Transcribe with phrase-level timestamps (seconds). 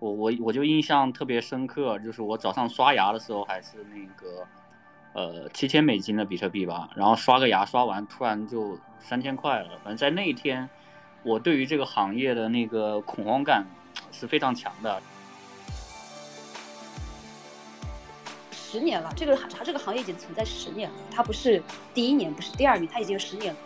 [0.00, 4.46] 我我我就印象特别深刻，就是我早上刷牙的时候还是那个
[5.12, 10.68] 呃七千美金的比特币吧，然后刷个牙刷完突然就三千块了，反正在那一天，
[11.22, 13.66] 我对于这个行业的那个恐慌感
[14.10, 15.00] 是非常强的。
[18.50, 23.60] 十年了，这个它这个行业已经存在十年了，它不是第一年，不是第二年，它已经十年了。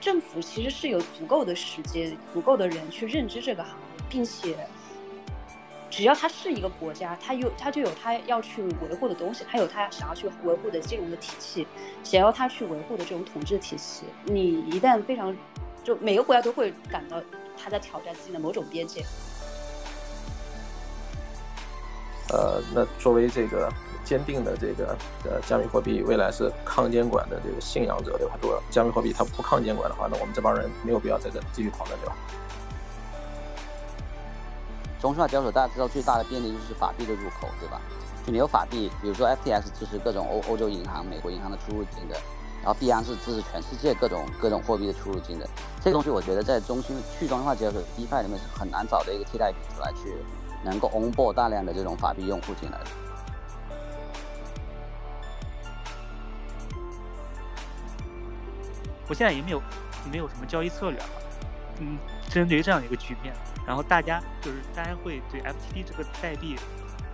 [0.00, 4.54] 政府其实是有足够的时间、足够的人去认知这个行业，并且
[5.98, 11.66] 只要它是一个国家，它有它就有它要去维护的东西，它有它想要去维护的金融的体系，
[12.04, 14.04] 想要它去维护的这种统治体系。
[14.22, 15.36] 你一旦非常，
[15.82, 17.20] 就每个国家都会感到
[17.60, 19.04] 它在挑战自己的某种边界。
[22.30, 23.68] 呃，那作为这个。
[24.04, 28.38] 坚定的这个呃加密货币未来是抗监管的这个信仰者，对吧？
[28.40, 32.16] 如果加密货币它不抗监管的话，那我们这帮人没有必要在这继续讨论，对吧？
[35.00, 37.80] 中心化交易所大家知道最大的便利就是法币的入口，对吧？
[38.26, 42.16] 就你有法币，比如说 FTX 支持各种欧欧洲银行、美国银行的出入金的，
[42.62, 45.48] 然后币安是支持全世界各种各种货币的出入金的。
[45.80, 50.16] 这个东西我觉得在中心去中心化交易所 DeFi 里面是很难找的一个替代品出来，去
[50.64, 52.86] 能够 onboard 大量的这种法币用户进来的。
[59.08, 59.62] 我现在也没有，
[60.10, 61.06] 没有什么交易策略了。
[61.78, 61.96] 嗯，
[62.28, 63.34] 针对于这样一个局面，
[63.66, 66.56] 然后大家就是大家会对 FTT 这个代币，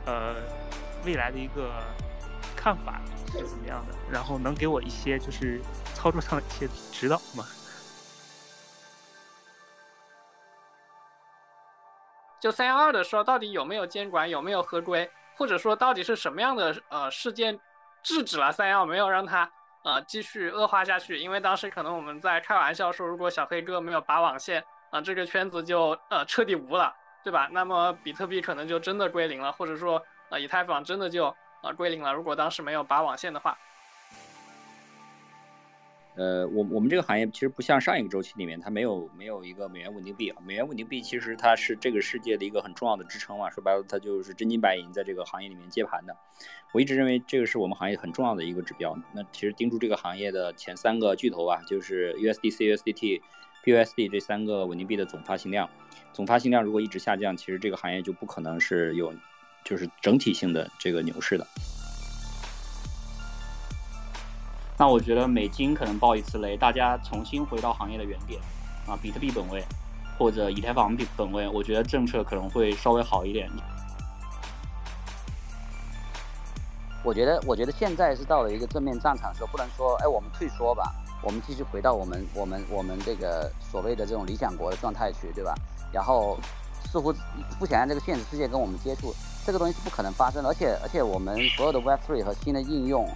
[0.07, 0.35] 呃，
[1.05, 1.73] 未来的一个
[2.57, 3.01] 看法
[3.33, 3.95] 是怎么样的？
[4.11, 5.61] 然后能给我一些就是
[5.95, 7.45] 操作上的一些指导吗？
[12.41, 17.59] 就三幺二的时候，到底有没有监管，有没有合规，或者说到底是什么样的呃事件
[18.03, 19.51] 制止了三幺，没有让它？
[19.85, 24.65] 呃，继续恶化下去，因为当时可能我们在开玩笑说，如果小黑哥没有拔网线，
[24.95, 26.95] 啊，这个圈子就呃彻底无了，
[27.25, 27.49] 对吧？
[27.51, 30.01] 那么比特币可能就真的归零了，或者说，
[30.31, 31.35] 呃，以太坊真的就
[31.65, 32.13] 呃归零了。
[32.13, 33.59] 如果当时没有拔网线的话。
[36.15, 40.37] 呃，我我们这个行业其实不像上一个周期里面，它没有没有一个美元稳定币啊。
[40.47, 46.17] 美元稳定币其实它是这个世界的一个很重要的支撑嘛，说白了它就是真金白银在这个行业里面接盘的。
[46.73, 48.97] 我一直认为这个是我们行业很重要的一个指标。
[49.13, 53.21] 那其实盯住这个行业的前三个巨头啊，就是 USDC、USDT、
[53.65, 55.69] BUSD 这三个稳定币的总发行量，
[56.13, 59.13] 总发行量如果一直下降，其实这个行业就不可能是有
[59.65, 61.47] 就是整体性的这个牛市的。
[64.77, 68.41] 那我觉得美金可能爆一次雷，大家重新回到行业的原点，
[68.87, 69.65] 啊，比特币本位
[70.19, 73.49] 或者以太坊币本位，我觉得政策可能会稍微好一点。
[77.05, 80.93] 我觉得，我觉得现在是到了一个正面战场的时候，不能说，哎，我们退缩吧，
[81.25, 85.55] 我们继续回到我们我们我们这个所谓的这种理想国的状态去，对吧？
[85.91, 86.39] 然后
[86.93, 87.13] 似乎
[87.59, 89.15] 不想让这个现实世界跟我们接触，
[89.45, 90.51] 这个东西是不可能发生的。
[90.51, 93.09] 而且而且我们所有的 Web3 和新的应用。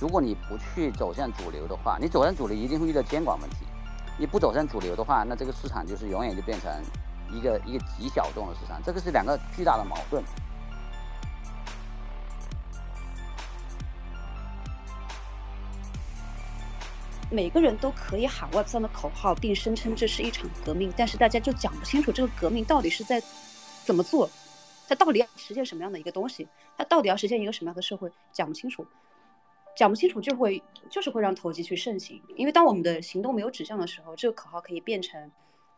[0.00, 3.58] 如果你不去走向主流的话，你走向主流一定会遇到监管问题。
[4.18, 6.68] 你不走向主流的话，那这个市场就是永远就变成
[7.30, 10.20] 一个一个极小众的市场，这个是两个巨大的矛盾。
[17.32, 23.22] 每个人都可以喊 Web 三的口号，并声称这是一场革命，但是大家就讲不清楚这个革命到底是在
[23.86, 24.28] 怎么做，
[24.86, 28.86] 它到底要实现什么样的一个东西，它到底要实现一个什么样的社会，讲不清楚。
[29.74, 35.32] 讲不清楚就会就是会让投机去盛行，因为当我们的行动没有指向的时候，这个口号可以变成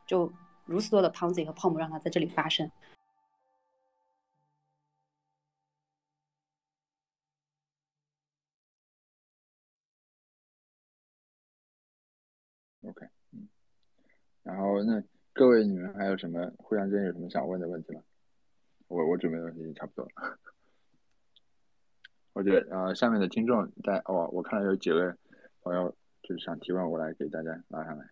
[0.05, 0.33] 就
[0.65, 2.69] 如此多的 Ponzi 和泡沫，让它在这里发生。
[12.87, 13.49] OK，嗯，
[14.43, 15.03] 然后那
[15.33, 18.03] 各位你们还有什么互相之间有什么想问的问题吗？
[18.89, 20.39] 我我准备的问题差不多了。
[22.35, 25.15] 我觉得呃，下面的听众在哦，我看到有几位
[25.63, 28.11] 朋友就是想提问，我来给大家拉上来。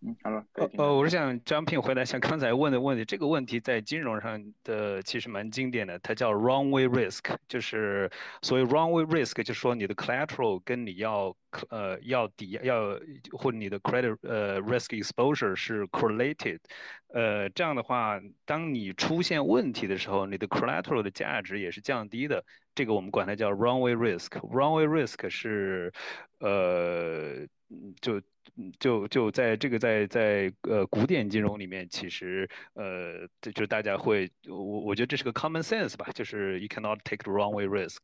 [0.00, 0.44] 嗯，Hello。
[0.76, 8.08] 呃，我是想张聘回答像刚才问的问题，这个问题在金融上的其实蛮经典的，它叫 runway risk，就是
[8.42, 11.34] 所谓 runway risk，就是说你的 collateral 跟你要
[11.70, 12.96] 呃要抵要
[13.32, 16.60] 或者你的 credit 呃 risk exposure 是 correlated。
[17.08, 22.44] 呃，这样的话，当你出现问题的时候，你的 collateral 的价值也是降低的。
[22.74, 24.28] 这个我们管它叫 runway risk。
[24.48, 25.92] runway risk 是，
[26.38, 27.46] 呃，
[28.00, 28.20] 就
[28.78, 37.98] 就就在这个在在呃古典金融里面，其实呃这，就大家会，我我觉得这是个 common sense 吧，就是 you cannot take the wrong way risk。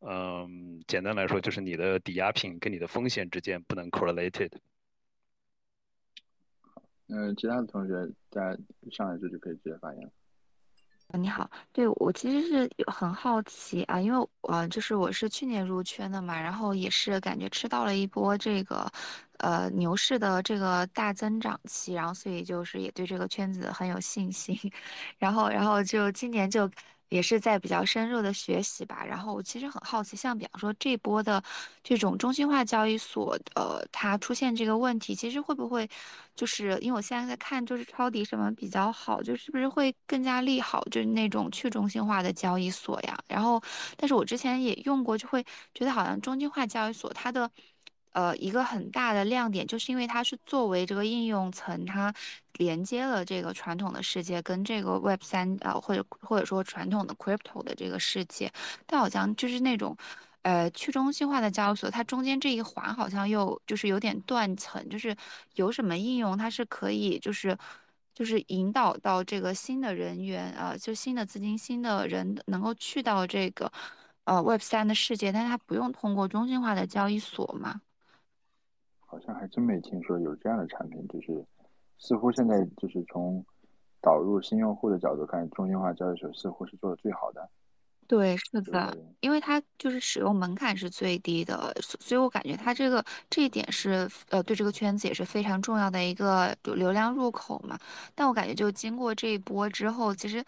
[0.00, 4.52] 嗯，简单来说，就是你的抵押品跟你的风险之间不能 correlated。
[7.08, 7.94] 嗯，其他的同学
[8.30, 8.58] 在
[8.90, 10.10] 上来之后就可以直接发言了。
[11.12, 18.90] 你好，对我其实是很好奇啊，因为呃，就是我是去年入圈的嘛，然后也是感觉吃到了一波这个，
[19.38, 24.54] 呃，牛市的这个大增长期，然后所以就是也对这个圈子很有信心，
[25.18, 26.70] 然后然后就今年就。
[27.08, 31.42] 也是在比较深入的学习吧，然后我其实很好奇，像比方说这波的
[31.82, 35.88] 这种中心化交易所，呃，它出现这个问题，其实会不会
[36.34, 43.16] 就是因为我现在在看，就是抄底什么比较好，就是不是会更加利好，就是那种去中心化的交易所呀？
[43.28, 43.62] 然后，
[43.96, 45.44] 但是我之前也用过，就会
[45.74, 47.50] 觉得好像中心化交易所它的。
[48.16, 52.10] 呃，一个很大的亮点就是因为它是作为这个应用层，它
[52.54, 58.50] 连接了这个传统的世界跟这个 Web 三啊，或者或者说传统的 Crypto 的这个世界，
[58.86, 59.94] 但好像就是那种，
[60.40, 65.14] 呃，去中心化的交易所，它中间这一环好像又就是有点断层，就是
[65.56, 67.54] 有什么应用它是可以就是
[68.14, 73.70] 就是引导到这个新的人员啊，就新的资金、新的人能够去到这个
[74.24, 77.82] 呃 Web 三的世界，但它不用通过中心化的交易所嘛？
[79.16, 81.42] 好像还真没听说有这样的产品，就是
[81.96, 83.42] 似乎现在就是从
[84.02, 87.48] 导入新用户的角度看，中心化交易所似乎是做的最好的。
[88.06, 97.78] 对，是的，因为它就是使用门槛是最低的，所以我感觉它这个这一点是呃对这个圈子也是非常重要的一个流量入口嘛。
[98.14, 100.44] 但我感觉就经过这一波之后，其实。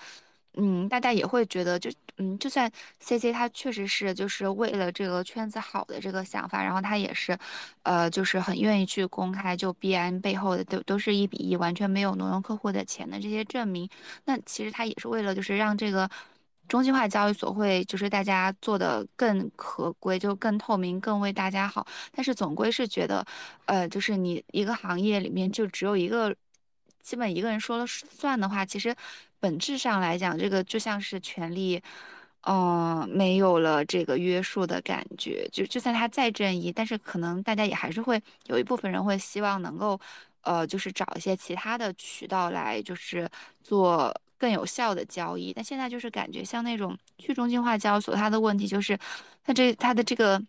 [0.60, 2.68] 嗯，大家也会觉得，就嗯，就算
[2.98, 7.38] C C 他确实是就是为了这个圈子好的这个想法，然后他也是，
[7.84, 13.88] 呃，就是很愿意去公开，就 B M 背后的都都是一比一，完全没有挪用客户的钱的这些证明。
[14.24, 16.10] 那其实他也是为了就是让这个
[16.66, 21.86] 中心化交易所会就是大家做的更合规，就更透明，更为大家好。
[22.10, 23.24] 但是总归是觉得，
[23.66, 26.34] 呃，就是你一个行业里面就只有一个。
[27.00, 28.94] 基本一个人说了算的话，其实
[29.40, 31.80] 本质上来讲，这个就像是权力，
[32.42, 35.48] 嗯，没有了这个约束的感觉。
[35.52, 39.98] 就就算他再正义，但是可能大家也还是会有一部分人会希望能够，
[40.42, 43.28] 呃，就是找一些其他的渠道来，就是
[43.62, 45.52] 做更有效的交易。
[45.52, 48.98] 但现在就是感觉像那种去中心化交易所，它的问题就是
[49.44, 50.42] 它这它的这个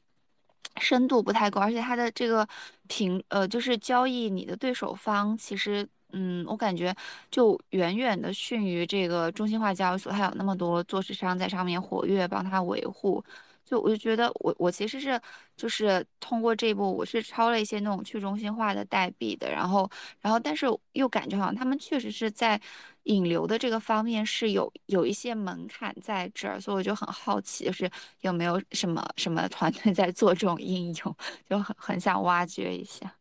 [0.79, 2.47] 深度不太够，而且它的这个
[2.87, 5.87] 平呃，就是交易你的对手方其实。
[6.11, 6.95] 嗯，我感觉
[7.31, 13.23] 就远远的逊于这个中心化交易所，它有那么多做市商在上面活跃，帮他维护。
[13.65, 15.21] 就我就觉得，我我其实是
[15.55, 19.87] 就是通过这一步，我是抄了一些那种去中心化的代币的，然后
[20.21, 22.59] 然后但是又感觉好像他们确实是在
[23.03, 27.87] 引流的这个方面是有有一些门槛在这儿，所以我就很好奇，就是
[28.21, 31.15] 有没有什么什么团队在做这种应用，
[31.47, 33.18] 就很很想挖掘一下。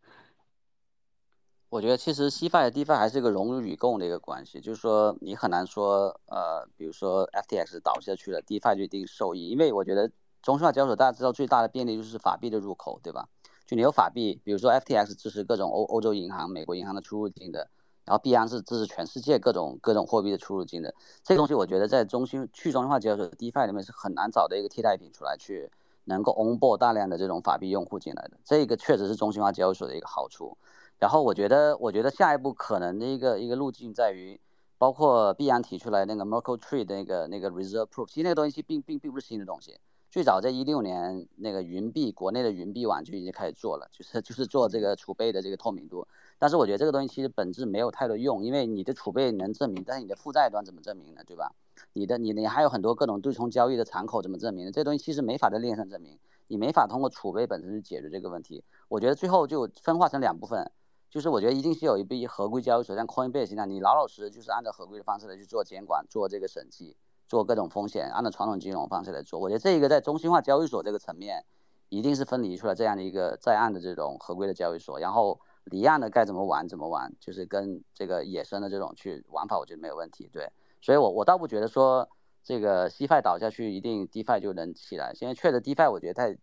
[1.70, 10.10] 我觉得其实 CFI 和 Dfi 还是一个荣与共的一个关系，就是说你很难说，呃，比如说 FTX 倒下去了，DeFi 就一定受益，因为我觉得
[10.40, 13.28] 中心化交易所大家知道最大的便利就是法币的入口，对吧？
[13.66, 17.68] 就你有法币，比如说 FTX 支持各种欧欧洲银行、美国银行的出入境的，
[18.06, 25.70] 然后币安是支持全世界各种各种货币的出入境的，这个东西我觉得在中心去中心化交易所 DeFi 里面是很难找的一个替代品出来去
[26.04, 30.56] 能够 onboard 大量的这种法币用户进来的，这个确实是中心化交易所的一个好处。
[30.98, 34.40] 然后我觉得，我觉得下一步可能的一个一个路径在于，
[34.78, 39.78] 包括必然提出来那个 Merkle Tree 的那个那个 Reserve Proof，其实那个东西并并并不是新的东西，
[40.10, 46.06] 最早在一六年那个云币国内的云币网就已经开始做了，就是就是做这个储备的这个透明度。
[46.36, 51.22] 但是我觉得这个东西其实本质没有太多用，因为你的储备能证明，但是你的负债端怎么证明呢？
[51.24, 51.52] 对吧？
[51.92, 54.72] 你的你你还有很多各种对冲交易的敞口怎么证明呢？
[54.72, 58.64] 这东西其实没法在链上证明，你没法通过储备本身去解决这个问题。
[58.88, 60.70] 我觉得最后就分化成两部分。
[61.10, 66.96] 就是我觉得一定是有一笔合规交易所，像 Coinbase 那，你老老实实就是按照合规的方式来去做监管、做这个审计、
[67.26, 69.40] 做各种风险，按照传统金融方式来做。
[69.40, 71.44] 我觉得这一个在中心化交易所这个层面，
[71.88, 80.28] 一定是分离出来这样的一个在岸的这种合规的交易所，然后离岸的该怎么玩怎么玩，就是跟这个野生的这种去玩法，我觉得没有问题。
[80.30, 80.50] 对，
[80.82, 82.06] 所以我我倒不觉得说
[82.42, 85.14] 这个 CFI 倒下去一定 DeFi 就能起来。
[85.14, 86.38] 现在确实 DeFi 我觉得在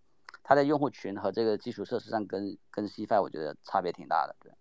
[0.47, 4.35] 它的用户群和这个基础设施上跟跟 CFI 我觉得差别挺大的。
[4.39, 4.51] 对。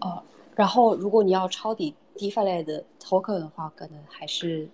[0.00, 0.22] 哦，
[0.56, 4.66] 然后如果你要抄底 DeFi 类的 token 的话，可能还是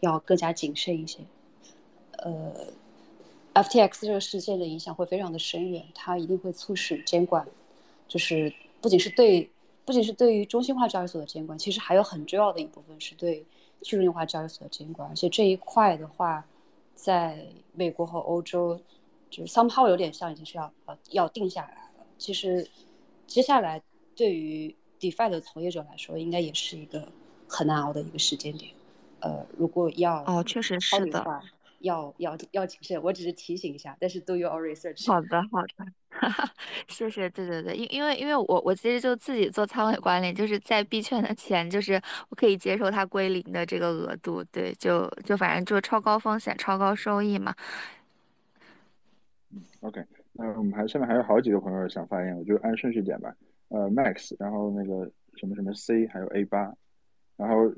[0.00, 1.20] 要更加谨慎一些。
[2.12, 2.72] 呃
[3.52, 7.46] ，FTX 这个事件的影响会非常的深远，它一定会促使监管，
[8.08, 9.50] 就是不仅是对
[9.84, 13.44] 不仅是对于中心化交易所的监管，其实还有很重要的一部分是对
[13.82, 15.10] 去中心化交易所的监管。
[15.10, 16.46] 而且这一块的话，
[16.96, 18.80] 在美国和欧洲，
[19.30, 22.04] 就是 somehow 有点像已经是要呃要定下来了。
[22.18, 22.68] 其实。
[23.28, 23.82] 接下来，
[24.14, 27.08] 对于 DeFi 的从业者来说，应该也是一个
[27.48, 28.70] 很难熬的一个时间点。
[29.18, 31.42] 呃，如果要哦，确实是的，
[31.80, 33.02] 要要要谨慎。
[33.02, 35.06] 我只是提醒一下，但是 do your research。
[35.06, 35.86] 好的，好的，
[36.88, 37.28] 谢谢。
[37.30, 44.42] 对对对，因因为因为我我其实就自己做仓位管理，就是在币圈的钱，就是我可以接受它归零的这个额度。
[44.44, 47.54] 对，就就反正就超高风险、超高收益嘛。
[49.52, 53.34] 嗯，OK，那我们还下面还有好几个朋友想发言，我就按顺序点吧。
[53.68, 56.72] 呃，Max，然后那个什么什么 C，还有 A 八。
[57.36, 57.70] 然后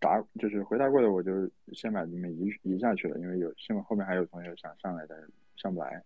[0.00, 1.30] 答就是回答过的，我就
[1.72, 6.02] 先把你们移移下去了，因为有新闻后面还有同学想上来，但是上不来。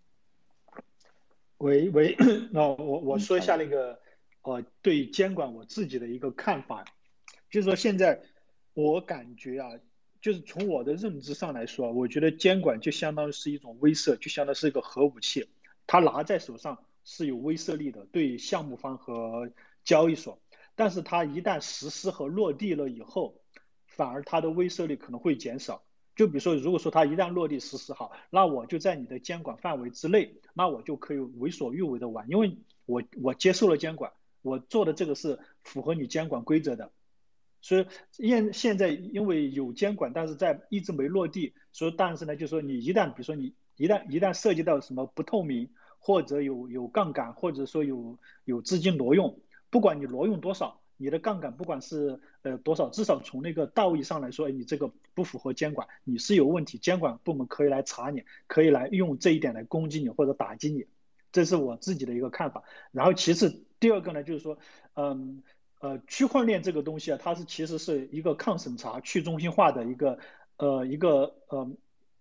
[1.57, 2.17] 喂喂，
[2.53, 3.99] 那我我说一下那个
[4.43, 6.85] 呃对监管我自己的一个看法，
[7.51, 8.21] 就是说现在
[8.75, 9.71] 我感觉啊，
[10.21, 15.49] 就是从我的认知上来说，我觉得监管就相当于是一种威慑，就相当于是一个核武器，
[15.87, 19.51] 它拿在手上是有威慑力的，对项目方和
[19.83, 20.39] 交易所。
[20.79, 23.41] 但是它一旦实施和落地了以后，
[23.89, 25.83] 反而它的威慑力可能会减少。
[26.15, 32.57] 就比如说，如果说它一旦落地实施好，那我就在你的监管范围之内，那我就可以为所欲为的玩，因为
[32.87, 36.93] 我我接受了监管，我做的这个是符合你监管规则的。
[37.61, 49.41] 所以现现在因为有监管，但是在一直没落地，所以但是呢，就是说你一旦比如说你一旦一旦涉及到什么不透明，或者有有杠杆，或者说有有资金挪用。
[49.71, 60.87] 不管你挪用多少，你的杠杆不管是呃多少，至少从那个道义上来说，你这个不符合监管，你是有问题，监管部门可以来查你，可以来用这一点来攻击你或者打击你，
[61.31, 62.65] 这是我自己的一个看法。
[62.91, 64.59] 然后其次第二个呢，就是说，
[64.95, 65.43] 嗯
[65.81, 70.19] 呃，区块链这个东西啊，它是其实是一个抗审查、去中心化的一个
[70.57, 71.71] 呃一个呃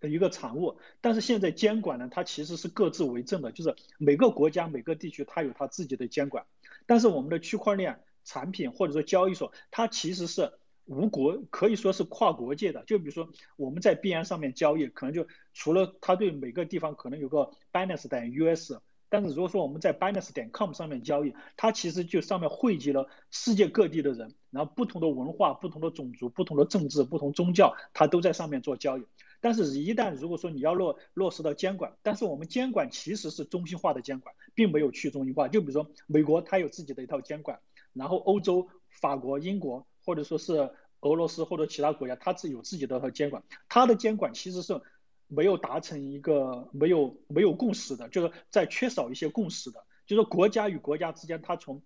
[0.01, 0.77] 一个产物。
[1.01, 6.45] 但是现在监管呢，它其实是各自为政的，就是每个国家每个地区它有它自己的监管。
[6.87, 10.53] 但是我们的区块链产品或者说交易所，它其实是
[10.85, 12.83] 无国，可以说是跨国界的。
[12.85, 18.79] 就比如说我们在币安上面交易，可能就除了它对每个地方可能有个 Binance 等于 US，
[19.09, 29.03] 但是如果说我们在 Binance 点 com 上面交易，它其实就上面汇集了世界各地的人，然后不同的文化、不同的种族、不同的政治、不同宗教，它都在上面做交易。
[29.47, 35.47] 但是，一旦如果说你要落落实到监管，但是我们监管其实是中心化的监管，并没有去中心化。
[35.47, 37.61] 就比如说美国，它有自己的一套监管，
[37.93, 43.41] 然后欧洲、法国、英国，或者说是俄罗斯或者其他国家，它是有自己的一套监管。
[43.69, 44.81] 它的监管其实是
[45.27, 49.81] 没有达成一个没有没有共识的，就是在缺少一些共识的。
[50.05, 51.81] 就是国家与国家之间，它从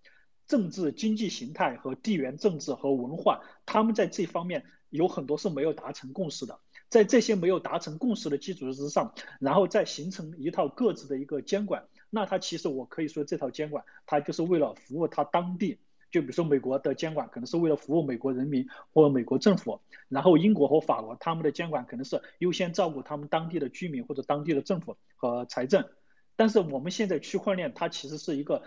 [0.48, 6.58] 政治、经济形态和地缘政治和文化，他们在这方面有很多是没有达成共识的。
[6.92, 15.78] 在这些没有达成共识的基础之上，然后再形成一套各自的一个监管，那它其实我可以说这套监管，它就是为了服务它当地。
[16.10, 19.80] 就比如说美国的监管可能是为了服务美国人民或美国政府，
[20.10, 25.88] 然后英国和法国他们的监管可能是优先照顾他们当地的居民或者当地的政府和财政。
[26.36, 28.62] 但是我们现在区块链它其实是一个，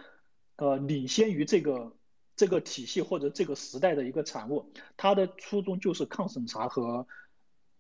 [0.56, 1.96] 呃，领先于这个
[2.36, 7.06] 这个体系或者这个时代的一个产物，它的初衷就是抗审查和。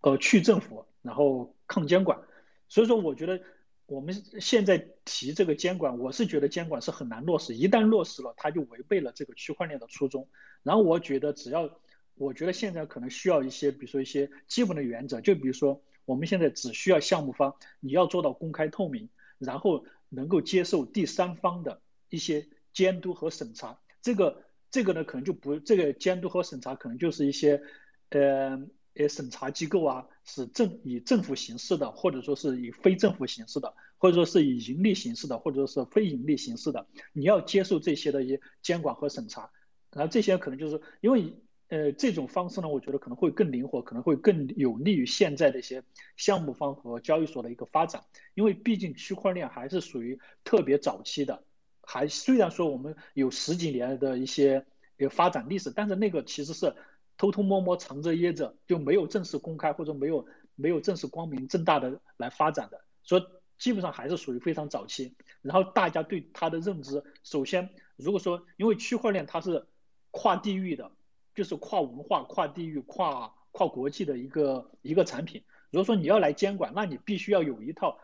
[0.05, 2.21] 呃，去政府，然后抗监管，
[2.69, 3.41] 所以说我觉得
[3.87, 10.29] 我们现在提这个监管，我是觉得监管是很难落实，一旦落实了，它就违背了这个区块链的初衷。
[10.61, 11.79] 然后我觉得只要，
[12.13, 19.09] 我觉得现在可能需要一些，比如说一些基本的原则，就比如说我们现在只需要项目方你要做到公开透明，
[19.39, 23.79] 然后能够接受第三方的一些监督和审查。
[24.03, 27.63] 这个这个呢，可能就不这个监督和审查可能就是一些，
[28.11, 28.67] 呃。
[28.97, 39.51] 呃，审查机构啊，是政以政府形式的，或者说是以非政府形式的，或者说是以盈利形式的，或者说是非盈利形式的，你要接受这些的一些监管和审查。
[39.91, 41.35] 然后这些可能就是因为
[41.67, 45.83] 呃这种方式呢，我觉得可能会更灵活，可能会更有利于现在的一些
[46.15, 48.05] 项目方和交易所的一个发展。
[48.33, 51.43] 因为毕竟区块链还是属于特别早期的，
[51.81, 54.65] 还虽然说我们有十几年的一些
[54.97, 56.73] 呃发展历史，但是那个其实是。
[57.17, 63.23] 偷偷摸摸藏着掖着，就没有正式公开或者没有没有正式光明正大的来发展的，所以
[63.57, 65.15] 基本上还是属于非常早期。
[65.41, 69.65] 然后大家对它的认知，首先如果说因为区块链它是
[70.11, 70.91] 跨地域的，
[71.33, 75.43] 就是跨文化、跨地域、跨跨国际的一个一个产品。
[75.71, 77.99] 如果说你要来监管，那你必须要有一套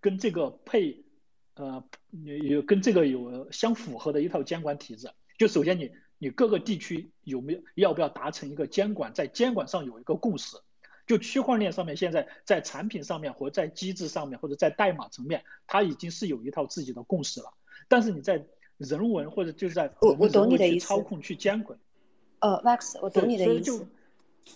[0.00, 1.04] 跟这个配
[1.54, 1.84] 呃
[2.48, 5.10] 有跟这个有相符合的一套监管体制。
[5.38, 5.92] 就首先你。
[6.22, 10.56] 你各个地区有没有要不要达成一个监管，在监管上有一个共识？
[11.04, 17.52] 就区块链上面，现在在产品上面或在机制上面或者在代码层面，它已经是有一套自己的共识了。
[17.88, 18.40] 但是你在
[18.78, 21.76] 人文或者就是在我我懂你的意思，操控去监管。
[22.38, 23.84] 呃，Max，我懂你的意思。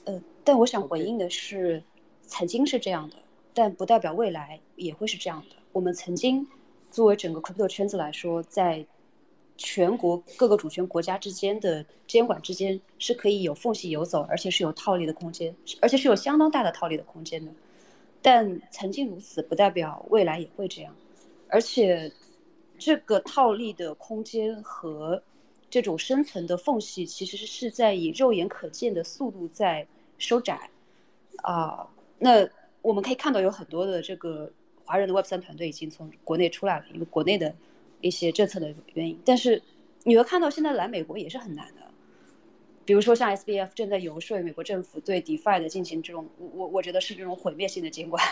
[0.05, 1.83] 呃，但我想回应的是，
[2.23, 3.17] 曾经是这样的，
[3.53, 5.57] 但不代表未来也会是这样的。
[5.73, 6.47] 我们曾经
[6.93, 8.87] 作为整个 crypto 圈子来说，在
[9.57, 17.51] 全国各个主权国家之间的监管之间是可以有缝隙游走，而且是有套利的空间，而且是有相当大的套利的空间的。
[18.23, 20.95] 但曾经如此，不代表未来也会这样。
[21.49, 22.11] 而且，
[22.77, 25.23] 这个套利的空间和
[25.71, 29.87] 这种生存的缝隙，其实是在以肉眼可见的速度在
[30.19, 30.69] 收窄。
[31.43, 31.87] 啊，
[32.19, 32.49] 那
[32.83, 34.51] 我们可以看到有很多的这个
[34.85, 37.55] 华人的 Web 三团队已经从国内出来了，因为国内的
[38.01, 39.19] 一些政策的原因。
[39.25, 39.63] 但是
[40.05, 41.83] 你会看到现在来美国也是很难的。
[42.85, 48.23] 比如说像 SBF 正在游说美国政府对 DeFi 的进行这种，我我我觉得是这种毁灭性的监管。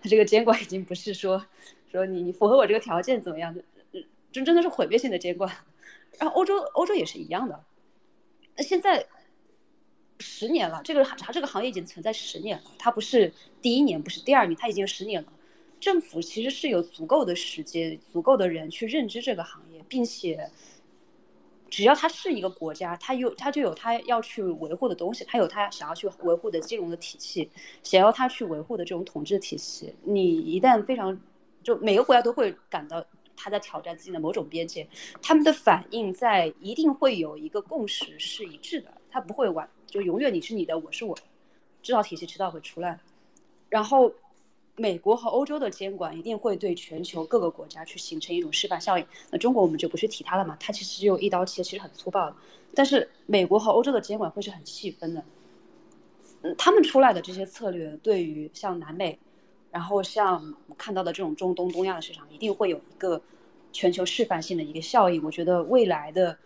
[0.00, 1.44] 它这个监管已经不是说
[1.90, 3.52] 说你你符合我这个条件怎么样，
[4.30, 5.52] 真真的是毁灭性的监管。
[6.18, 7.64] 然后欧洲欧洲也是一样的。
[8.56, 9.04] 那现在
[10.20, 15.32] 十年了，这个它这个行业已经存在十年了，它不是第一年，不是第二年，它已经十年了。
[15.84, 20.50] 政府其实是有足够的时间、足够的人去认知这个行业，并且。
[21.70, 27.50] 只要它是一个国家，它有它就有它要去维护的东西，它有它想要去维护的金融的体系，
[27.82, 29.92] 想要它去维护的这种统治体系。
[30.04, 31.20] 你一旦非常，
[31.64, 34.86] 就每个国家都会感到他在挑战自己的某种边界，
[35.20, 41.22] 他们的反应在一定会有一个共识是一致的，它不会完就永远你是你的，我是我的，
[41.82, 43.00] 这套体系迟早会出来，
[43.68, 44.12] 然后。
[44.76, 49.06] 美国和欧洲的监管一定会对全球各个国家去形成一种示范效应。
[49.30, 52.36] 那中国我们就不去提它了嘛，它其实只有一刀切，其实很粗暴的。
[52.74, 55.24] 但是美国和欧洲的监管会是很细分的。
[56.42, 59.16] 嗯，他们出来的这些策略，对于像南美，
[59.70, 63.22] 然后像我看到的这种中东、东亚的市场，一定会有一个
[63.72, 65.22] 全球示范性的一个效应。
[65.22, 66.36] 我觉得未来的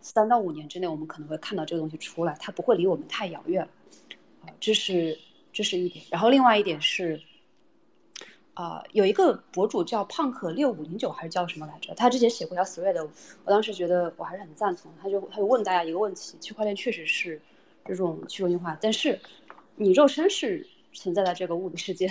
[0.00, 3.62] 三到五年之内，我们可能会看到这个东西出来，它不会离我们太遥远。
[4.40, 5.18] 啊，这是。
[5.52, 7.18] 这是一点，然后另外一点是，
[8.56, 11.94] 啊，有一个博主叫胖可六五零九还是叫什么来着？
[11.94, 13.06] 他之前写过一条 thread，
[13.44, 14.90] 我当时觉得我还是很赞同。
[14.98, 17.38] 他就他就问大家一个问题：区块链确实是
[17.84, 19.20] 这种去中心化，但是
[19.76, 22.10] 你肉身是存在在这个物理世界。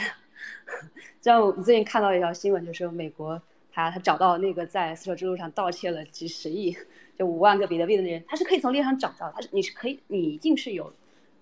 [1.20, 3.42] 像我最近看到一条新闻，就是美国
[3.74, 6.78] 他他找到那个在丝绸之路上盗窃了几十亿，
[7.18, 10.94] 就五万个比特币的那人，他是可以从链上找到，他是你是可以，你一定是有，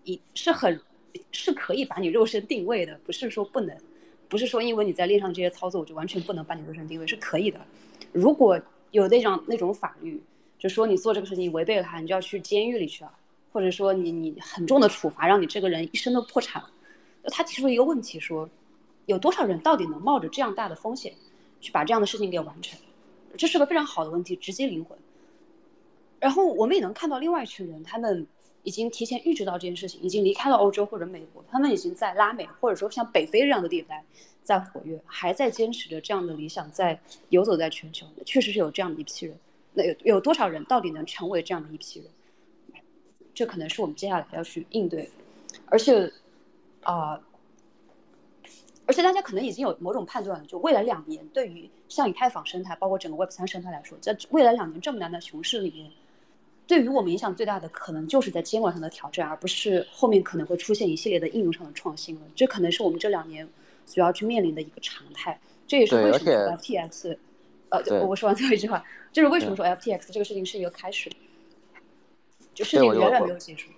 [0.05, 0.79] 一是很。
[1.31, 3.77] 是可以把你肉身定位的，不是说不能，
[4.29, 7.59] 不是说因为你在链上这些操作，我就完全不能把你做身定位，是可以的。
[8.11, 8.59] 如果
[8.91, 10.21] 有那种那种法律，
[10.57, 13.11] 就说你做这个事情违背了它，你就要去监狱里去了，
[13.51, 16.63] 或者说你你很重的处罚，让你这个人一生都破产。
[17.27, 18.49] 他提出一个问题说，
[19.05, 21.13] 有多少人到底能冒着这样大的风险
[21.61, 22.79] 去把这样的事情给完成？
[23.37, 24.97] 这是个非常好的问题，直击灵魂。
[26.19, 28.27] 然后我们也能看到另外一群人，他们。
[28.63, 33.97] 已经提前预知到这件事情，已经离开了欧洲或者美国，他们已经在拉美或者说像北非这样的地方
[34.41, 36.99] 在活跃，还在坚持着这样的理想，在
[37.29, 38.07] 游走在全球。
[38.25, 39.37] 确实是有这样的一批人，
[39.73, 42.81] 那有有多少人到底能成为这样的一批人？
[43.33, 45.09] 这可能是我们接下来要去应对。
[45.65, 46.09] 而且，
[46.83, 47.21] 啊，
[48.85, 55.91] 而且大家可能已经有某种判断了，就未来两年对于像以太坊生态，包括整个 Web 三生态来说，在未来两年这么难的熊市里面。
[56.65, 62.21] 对于我们影响最大的，可能就是在监管上的挑战，而不是后面可能会出现一系列的应用上的创新了。
[62.35, 63.47] 这可能是我们这两年
[63.85, 65.39] 所要去面临的一个常态。
[65.67, 67.17] 这也是为什么 FTX，
[67.69, 71.09] 呃，我说完最后一句话，就是为什么说 FTX 这个事情是一个开始，
[72.53, 73.69] 就事情远远没有结束。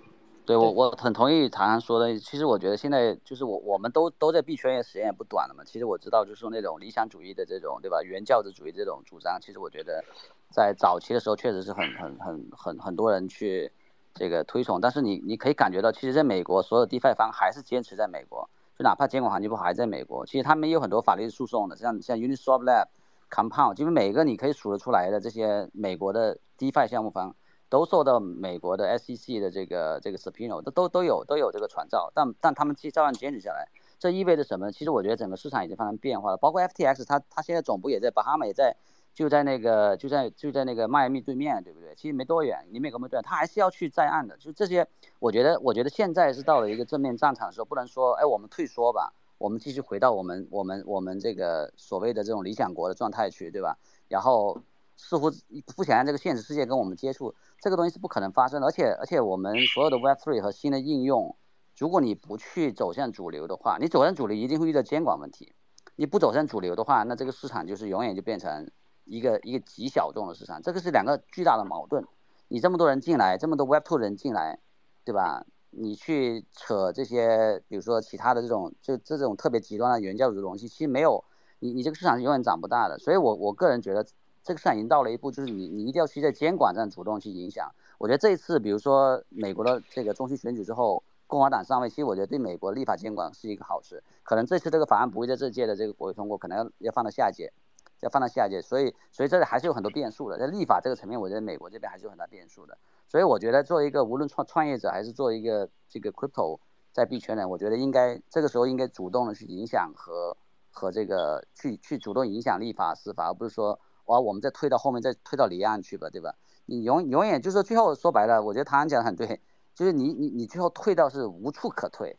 [0.44, 2.16] 对我，我很同意唐唐说的。
[2.20, 5.64] 其实我觉得现在就是我，我们都都在币圈也时间也不短了嘛。
[5.64, 8.00] 其实我知道，就是说那种理想主义的这种，对吧？
[8.04, 10.04] 原教旨主义这种主张，其实我觉得
[10.50, 13.70] 在早期的时候确实是很很很很很多人去
[14.14, 14.80] 这个推崇。
[14.80, 20.24] 但是你你可以感觉到，其实在美国，所有 DeFi 方还是坚持在美国，就哪怕监管环境不好，还在美国。
[20.26, 22.86] 其实他们也有很多法律诉讼的，像像 Uniswap Lab、
[23.30, 27.34] Compound，基本每个你可以数得出来的这些美国的 DeFi 项目方。
[27.68, 33.66] 都受到美国的 SEC 的这个这个 subpoena，都都都有都有这个传召，但但他们其实照样坚持下来，
[33.98, 34.70] 这意味着什么？
[34.70, 38.76] 其实我觉得整个市场已经发生变化了，包括 FTX，它它现在总部也在巴哈马，也在
[39.16, 41.94] 就在那个就在就在那个迈阿密对面，对不对？
[41.96, 44.36] 其实没多远，离美国没多远，他还是要去在岸的。
[44.36, 44.86] 就这些，
[45.18, 53.78] 我觉得我觉得现在是到了一个正面战场的时候，不能说哎我们退缩吧，我们继续回到我们我们我们这个所谓的这种理想国的状态去，对吧？
[54.08, 54.60] 然后。
[54.98, 55.30] 似乎
[55.76, 58.66] 不想让这个现实世界跟我们接触，这个东西是不可能发生的。
[58.66, 61.36] 而且而且我们所有的 Web Three 和新的应用，
[61.76, 65.52] 如果你不去走向主流的话，你走向主流一定会遇到监管问题。
[65.96, 68.70] 你不走向主流的话，那这个市场就是永远就变成
[69.06, 70.60] 一个一个极小众的市场。
[70.60, 72.04] 这个是两个巨大的矛盾。
[72.48, 74.58] 你这么多人进来，这么多 Web2 人进来，
[75.04, 75.44] 对吧？
[75.70, 81.22] 你去扯这些，比如说其他的这种，就这种特别极端的原教旨的东西，其实没有，
[81.58, 82.98] 你你这个市场是永远长不大的。
[82.98, 84.06] 所以我我个人觉得，
[84.42, 87.70] 这个市场已经到了一步，就是你你一定要去在监管上主动去影响。
[87.98, 94.02] 我觉得这一次，比如说美国的这个中期选举之后，共和党上位，其实我觉得对美国立法监管是一个好事。
[94.22, 97.52] 可能这次这个法案不会在这届的这个国会通过，可能要要放到下一届。
[98.00, 100.38] 要放到下一届，所以所以这里还是有很多变数的。
[100.38, 102.76] 在立法这个层面，我觉得美国这边还是有很大变数的。
[103.08, 106.58] 所以我觉得作为一个无论创创业者还是作为一个这个 crypto
[106.92, 110.36] 在币圈人，我觉得应该这个时候应该主动的去影响和
[110.70, 116.34] 和这个去去主动影响立法司法，而不是说哇我们再推到后面再推到离岸去吧，对吧？
[116.66, 119.40] 你永永远就是最后说白了，我觉得唐安讲的很对，
[119.74, 122.18] 就是你你你最后退到是无处可退，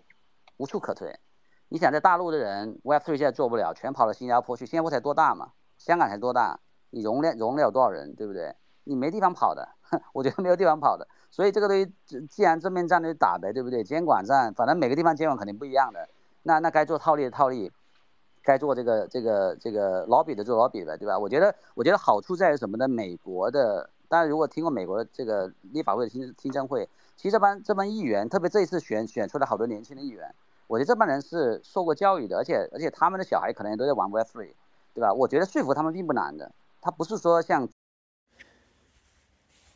[0.56, 1.20] 无处可退。
[1.70, 5.52] 你想在大陆的人 Web3 现在做不了，全跑到新加坡去，新加坡才多大嘛？
[5.78, 6.60] 香港才多大？
[6.90, 8.56] 你容量容得了多少人，对不对？
[8.86, 9.68] 你没地方跑的，
[10.14, 11.06] 我觉得没有地方跑的。
[11.30, 13.84] 所以这个东西，既然正面战就打呗，对不对？
[13.84, 16.08] 监管战，反正每个地方监管肯定不一样的。
[16.44, 17.70] 那那该做套利的套利，
[18.42, 21.20] 该做这个这个这个 lobby 的做 lobby 呗，对吧？
[21.20, 22.88] 我觉得我觉得好处在于什么呢？
[22.88, 26.88] 美国的，大家如果听过美国的这个立法会的听听证会，
[27.18, 30.34] 其实这帮这帮议员，特别这一次选选出来好多年轻的议员，
[30.68, 34.54] 我觉得这帮人是受过教育的，而且而且他们的小孩可能也都在玩 Web3。
[34.98, 35.14] 对吧？
[35.14, 37.70] 我觉得说服他们并不难的，他不是说像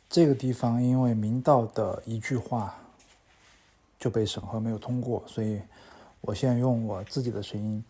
[0.08, 2.74] 这个地方，因为明道的一句话
[4.00, 5.62] 就被审核没有通过，所以
[6.22, 7.84] 我现在用我自己的声音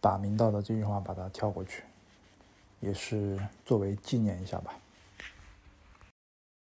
[0.00, 1.84] 把明道的这句话把它跳过去，
[2.80, 4.76] 也是作为纪念一下吧。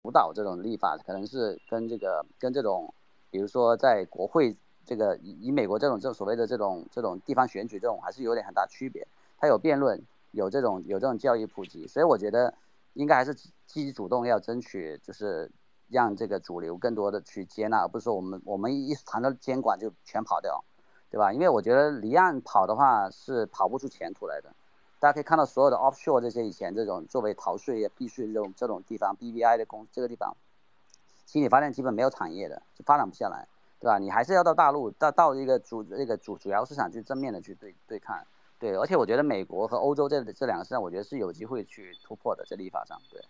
[0.02, 2.94] 辅导这种立法，可能是跟这个跟这种，
[3.30, 9.06] 比如说在国会这个以以美国这种这所谓的这种这种地方选举这种，还是有点很大区别。
[9.42, 10.00] 它有辩论，
[10.30, 12.54] 有这种有这种教育普及，所以我觉得
[12.92, 15.50] 应该还是积极主动要争取，就是
[15.88, 20.62] 让这个主流更多的去接纳，而不是说我们我们一谈到监管就全跑掉，
[21.10, 21.32] 对吧？
[21.32, 24.54] 因为我觉得离岸跑的话是跑不出前途来的。
[25.00, 30.36] 大家可以看到所有的 offshore 这些以前这种作为逃税、避税这种这种地方，BVI 的公这个地方，
[31.26, 33.48] 其实你发现基本没有产业的，就发展不下来，
[33.80, 33.98] 对吧？
[33.98, 38.24] 你还是要到大陆，到到一个主这个主主要市场去正面的去对对抗。
[38.62, 42.96] 对，而且我觉得美国和欧洲这这两个市场，我觉得是有机会去突破的，在立法上。
[43.10, 43.20] 对，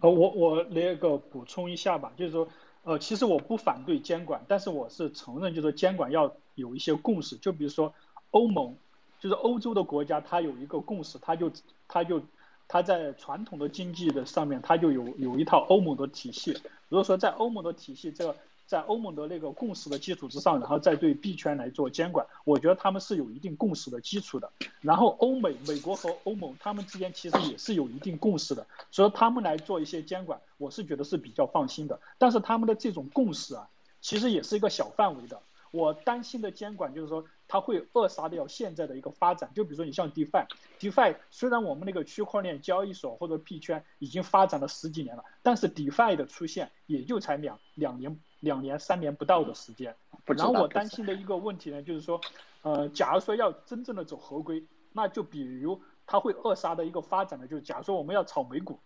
[0.00, 2.48] 呃，我我那个补充一下吧，就是说，
[2.82, 7.36] 呃，其实我不反对监管，但是我是承认，就是监管要有一些共识。
[7.36, 7.94] 就比如说
[8.32, 8.74] 欧盟，
[9.20, 11.52] 就是欧洲的国家，它有一个共识，它就
[11.86, 12.20] 它就
[12.66, 16.50] 它在传统的经济的上面，它就有有一套欧盟的体系。
[16.88, 18.34] 如果说在欧盟的体系这个。
[18.70, 24.52] 在欧盟的那个共识的基础之上，然后再对币圈来做监管，我觉得他们是有一定共识的基础的。
[24.80, 31.98] 然后欧美、美国和欧盟他们之间其实也是有一定共识的，所以他们来做一些监管，我是觉得是比较放心的。
[32.16, 33.68] 但是他们的这种共识啊，
[34.00, 35.40] 其实也是一个小范围的。
[35.72, 39.50] 我担心的监管就是说，它会扼杀掉现在的一个发展。
[39.52, 48.16] 就比如说你像 DeFi，DeFi 虽然我们那个区块链交易所或者币圈已经发展了十几年了，但是 DeFi 的出现也就才两两年。
[48.40, 52.20] 两年三年不到的时间，然后我担心的一个问题呢，就是说，
[52.62, 58.80] 呃，假如说要真正的走合规，那就比如它会扼杀的一个发展呢，就是假如说我们要炒美股，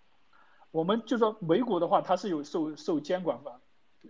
[0.73, 3.61] 我们就说美股的话，它是有受受监管的，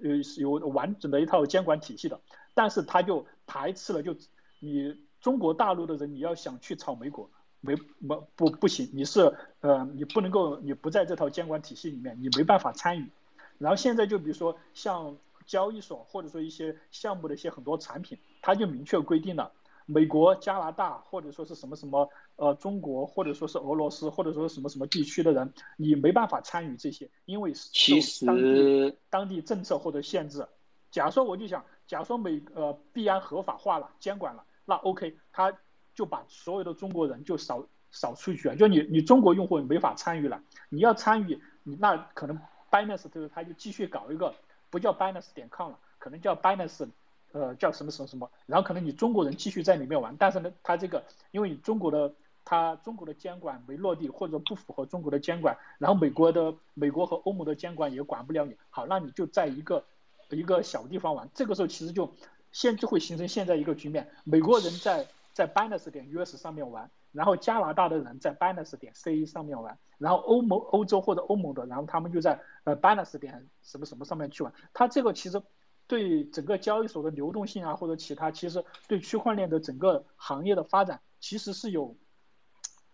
[0.02, 2.18] 呃，有完整的一套监管体系的，
[2.54, 4.16] 但是它就排斥了，就
[4.61, 7.28] 你中国大陆的人，你要想去炒美股，
[7.61, 13.11] 没没不不行，你是呃，你不能够，你不在这套监管体系里面，你没办法参与。
[13.59, 15.18] 然后现在就比如说像。
[15.46, 19.52] 交易所或者说一些项目的一些很多产品，它就明确规定了，
[19.87, 30.46] 美国、加拿大或者说是什么什么呃中国或者说是俄罗斯或者说什么什么地区的人，你没办法参与这些，因为受当地当地政策或者限制。
[30.90, 35.52] 假如说我就想，假如说美呃币安合法化了、监管了，那 OK，他
[35.94, 42.38] 就把所有的中国人就扫扫出去了，就你你中国用户没法参与了，你要参与，你那可能
[42.70, 44.35] Binance 就是他就继续搞一个。
[44.74, 46.88] 不叫 Binance 点 com 了，可能叫 Binance，
[47.30, 52.12] 呃，叫什么什么什么，然后可能你中国人继续在里面玩，但是呢，它这个因为你中国的
[52.44, 59.84] 它中国的监管没落地，或者不符合中国的监管，然后美国的美国和欧盟的监管也管不了你，好，那你就在一个
[60.30, 62.12] 一个小地方玩，这个时候其实就
[62.50, 66.90] 现就会形成现在一个局面，美国人在在 Binance 点 US 上面玩。
[67.14, 74.52] 然后加拿大的人在 Binance 点 C 上面玩，然后欧盟、欧洲或者欧盟的，然后他们就在呃 balance 点什么什么上面去玩。
[74.72, 75.42] 它这个其实
[75.87, 81.96] 对整个交易所的流动性啊，或者其他，其实对区块链的整个行业的发展其实是有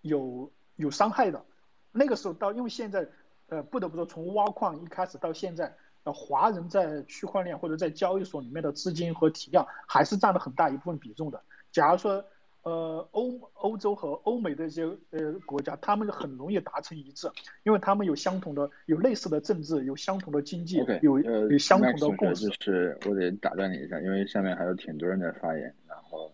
[0.02, 1.44] 有有伤害的。
[1.92, 3.08] 那个时候到，因为现在
[3.48, 11.42] 呃，不得不说，从挖矿一开始到现在，呃，华人在区块链或者在交易所里面的资金和体量还是占了很大一部分比重的。
[11.72, 12.24] 假如说，
[12.62, 17.28] 呃，欧欧洲和欧美的一些呃国家，他们很容易达成一致，
[17.62, 22.48] 因为他们有相同的、有类似的政治，有相同的经济，有有相同的共识。
[22.48, 26.32] 就是我得打断你一下，因为下面还有挺多人在发言，然后。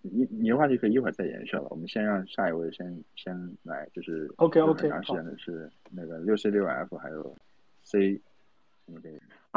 [0.00, 1.66] 你你的话题可以一会儿再延续了。
[1.68, 7.36] 我们先让下一位先先来，就是 OK OK 长时间的是那个六 C 六 F 还有
[7.82, 8.18] C。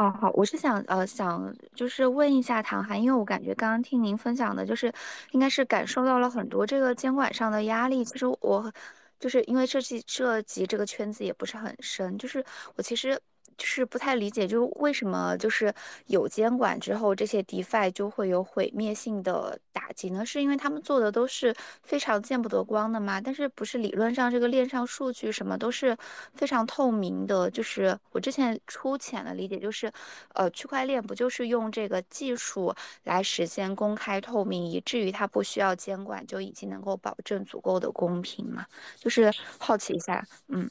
[0.00, 4.90] 哦好，我是想呃想就是问一下唐涵，因为我感觉刚刚听您分享的，就是
[5.32, 8.02] 应该是感受到了很多这个监管上的压力。
[8.02, 8.72] 其实我
[9.18, 12.42] 就是因为涉及涉及这个圈子也不是很深，就是
[12.76, 13.20] 我其实。
[13.60, 15.70] 就是不太理解，就是为什么就是
[16.06, 20.24] 有监管之后，这些 DeFi 就会有毁灭性的打击呢？
[20.24, 23.20] 是因为他们做的都是非常见不得光的吗？
[23.20, 25.94] 但是不是理论上这个链上数据什么都是
[26.32, 27.50] 非常透明的？
[27.50, 29.92] 就是我之前粗浅的理解就是，
[30.32, 38.64] 呃，区块链不就是用这个技术来实现公开透明，以至于它不需要监管就已经能够保证足够的公平吗？
[38.96, 40.70] 就是好奇一下，嗯。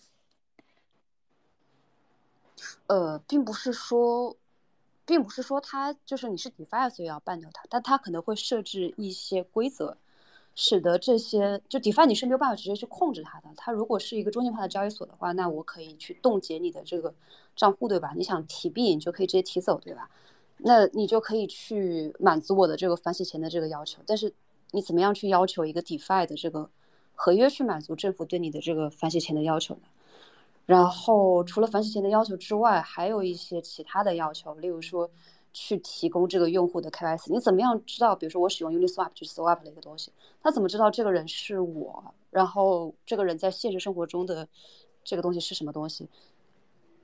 [2.88, 4.36] 呃，并不是说，
[5.06, 9.98] 并不是说它就是你是 DeFi 所以要办掉它，但它可能会设置一些规则，
[10.56, 13.50] 使得这些就 DeFi 你是没有办法直接去控制它的。
[13.56, 17.14] 它如果是一个中心化的交易所的话，那我可以去冻结你的这个
[17.56, 18.14] 账户，对吧？
[18.16, 20.10] 你想提币，你就可以直接提走，对吧？
[20.58, 24.02] 那你就可以去满足我的这个反洗钱的这个要求。
[24.06, 24.34] 但是
[24.72, 26.70] 你怎么样去要求一个 DeFi 的这个
[27.16, 29.82] 合约去满足政府对你的这个反洗钱的要求呢？
[30.70, 35.10] 然后除了反洗钱的要求之外，还有一些其他的要求，例如说，
[35.52, 37.34] 去提供这个用户的 KYC。
[37.34, 38.16] 你怎么样知道？
[38.16, 42.14] 比如说我使用 Uniswap 去 Swap 的一个东西，他怎么知道这个人是我？
[42.30, 44.48] 然后这个人在现实生活中的
[45.04, 46.08] 这个东西是什么东西？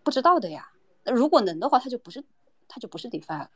[0.03, 0.69] 不知道的呀。
[1.03, 2.23] 那如果能的话，他就不是，
[2.67, 3.49] 他就不是 DeFi 了。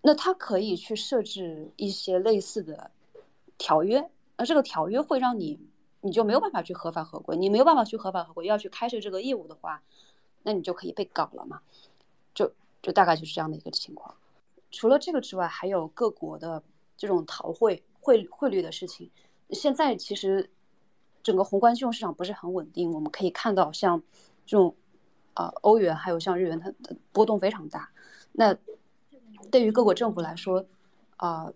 [0.00, 2.90] 那他可以去设置一些类似的
[3.58, 5.67] 条约，那这个条约会让你。
[6.00, 9.82] 你就没有办法去合法合规，你没有办法去合法合规，要去开设这个业务的话，
[10.44, 11.60] 那你就可以被搞了嘛？
[12.32, 14.14] 就就大概就是这样的一个情况。
[14.70, 16.62] 除了这个之外，还有各国的
[16.96, 19.10] 这种逃汇汇汇率的事情。
[19.50, 20.48] 现在其实
[21.22, 24.00] 整个宏观金融市场不是很稳定，我们可以看到像
[24.46, 24.74] 这种
[25.34, 27.90] 啊欧元还有像日元，它的波动非常大。
[28.32, 28.56] 那
[29.50, 30.64] 对于各国政府来说，
[31.16, 31.52] 啊。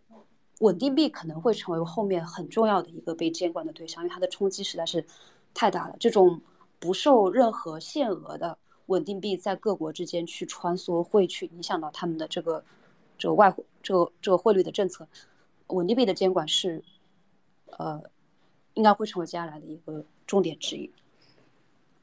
[0.63, 5.05] 稳定币可能会成为后面很重要的一个被监管的对象，因为它的冲击实在是
[5.53, 5.97] 太大了。
[5.99, 6.41] 这种
[6.79, 12.65] 不受任何限额的稳定币在各国之间去穿梭，会去影响到他们的这个
[13.19, 15.07] 这个外这个这个汇率的政策。
[15.67, 16.85] 稳定币的监管是
[17.79, 18.01] 呃
[18.75, 20.89] 应该会成为接下来的一个重点之一。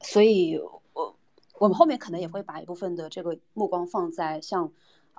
[0.02, 0.58] 所以，
[0.92, 1.16] 我
[1.58, 4.70] 我们后面可能也会把一部分的这个目光放在像。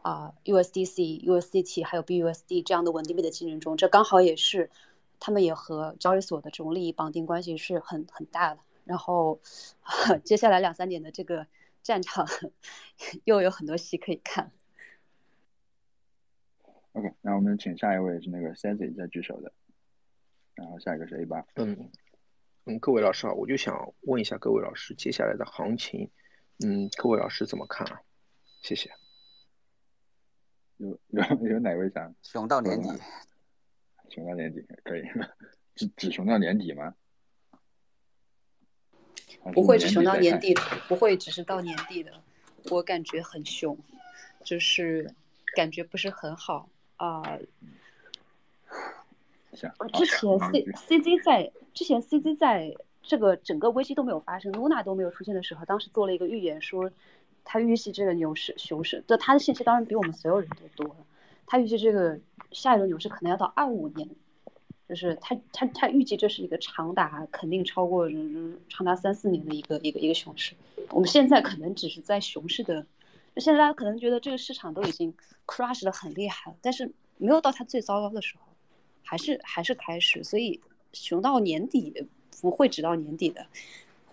[0.02, 4.70] 啊，USDC、USDT 还有 BUSD 这样的稳定币的竞争中，这刚好也是
[5.20, 8.62] 他们也和交易所的这种利益绑定关系是很很大的。
[8.84, 9.40] 然后
[10.26, 11.46] 接下来两三年的这个
[11.84, 12.28] 战场
[13.26, 14.52] 又有很多戏可以看。
[16.94, 19.54] OK，那我们请下一位是那个 s a n s y 在举手的，
[20.56, 21.46] 然后下一个是 A 八。
[21.56, 21.90] 嗯
[22.66, 26.10] 嗯，各位老师好，我就想问一下各位老师，接下来的行情，
[26.66, 28.02] 嗯，各位老师怎么看啊？
[28.62, 28.92] 谢谢。
[30.82, 32.90] 有 有有哪位想熊到年底？
[34.10, 35.04] 熊到年底可以，
[35.76, 36.96] 只只熊到年底吗？
[39.54, 42.12] 不会只熊到年底的，不会只是到年底的。
[42.72, 43.78] 我感觉很凶，
[44.44, 45.14] 就是
[45.56, 46.68] 感觉不是很好
[46.98, 47.38] 啊。
[49.52, 56.92] 之前 C C Z 在之前 C Z 在这个整个危机都没有发生，Luna 都没有出现的时候，当时做了一个预言说。
[57.44, 61.06] 他预计这个牛市熊市，这他的信息当然比我们所有人都多了。
[61.46, 62.20] 他预计这个
[62.52, 64.08] 下一轮牛市可能要到二五年，
[64.88, 68.10] 就是他他他预计这是一个长达肯定超过
[68.70, 70.54] 长达三四年的一个一个一个熊市。
[70.90, 72.86] 我们现在可能只是在熊市的，
[73.38, 75.14] 现在大家可能觉得这个市场都已经
[75.46, 78.44] crash 的很厉害了，但是没有到它最糟糕的时候，
[79.04, 80.24] 还是还是开始。
[80.24, 80.60] 所以
[80.94, 82.08] 熊到年底
[82.42, 83.46] 不会只到年底的，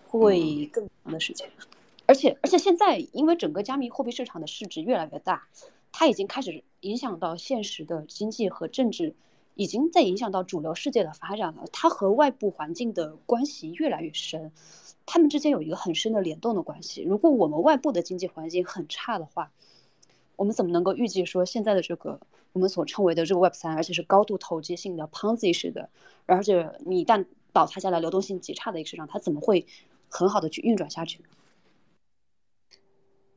[0.07, 1.49] 会更长的时间。
[2.09, 5.47] 而且，而且现在，因为整个加密货币市场的市值越来越大，
[5.91, 9.13] 它已经开始影响到现实的经济和政治，
[9.53, 11.65] 已经在影响到主流世界的发展了。
[11.71, 14.51] 它和外部环境的关系越来越深，
[15.05, 17.03] 它们之间有一个很深的联动的关系。
[17.03, 19.51] 如果我们外部的经济环境很差的话，
[20.35, 22.19] 我们怎么能够预计说现在的这个
[22.53, 25.87] 我们所称为的这个 Web 三，而且是高度投机性的 Ponzi 式的，
[26.25, 29.67] 而且你一旦倒塌下来，流动性极差的一个市场，它怎么会
[30.07, 31.21] 很好的去运转下去？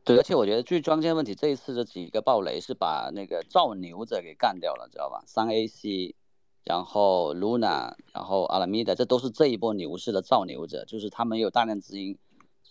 [0.04, 5.22] 对，而且我觉得最关键问题，这一次的几个暴雷是把那个造牛者给干掉了，知道吧？
[5.26, 6.16] 三 AC，
[6.64, 12.18] 然后 Luna，然后 Alameda，这都是这一波牛市的造牛者，就是他们有大量资金，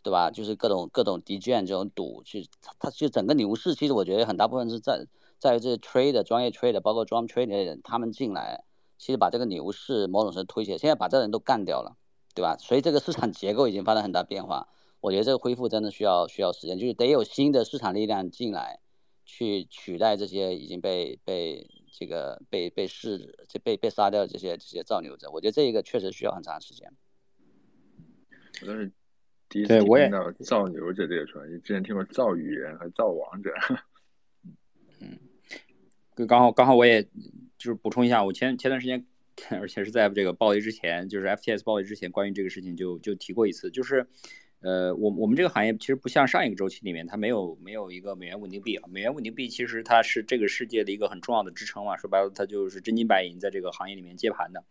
[0.04, 0.30] 对吧？
[0.30, 2.46] 就是各种各种 D 券这种赌，去
[2.78, 5.08] 他其实整个牛市，其实我觉得很大部分是在
[5.40, 8.66] 在于这 trade 专业 trade，包括 drum trade 的人，他们进来，
[8.98, 11.96] 其实把这个牛市某种程度推起来，现在把这人都干掉了，
[12.36, 12.58] 对吧？
[12.60, 14.68] 所以这个市场结构已经发生很大变化。
[15.02, 18.80] 我觉得这个恢复真的需要需要时间，就是得有新的市场力量进来，
[19.26, 25.32] 去取代这些已经被被这个被被市这被被杀掉这些这些造牛者。
[25.32, 26.94] 我觉得这一个确实需要很长时间。
[28.62, 28.92] 我都是
[29.50, 33.52] 第一次对我也听到造牛者这个传言，之前听过造语言和造王者。
[35.02, 35.18] 嗯
[36.28, 37.02] 刚好刚好我也
[37.58, 39.04] 就是补充一下，我前前段时间，
[39.60, 44.08] 而且是在这个暴雷之前，就是 FTS 暴雷之前，关于这个事情就就提过一次，就是。
[44.62, 48.88] 呃，我我们这个行业其实不像上一个周期里面，它没有没有一个美元稳定币啊。
[48.88, 54.64] 美元稳定币其实它是这个世界的一个很重要的支撑嘛，说白了它就是真金白银在这个行业里面接盘的。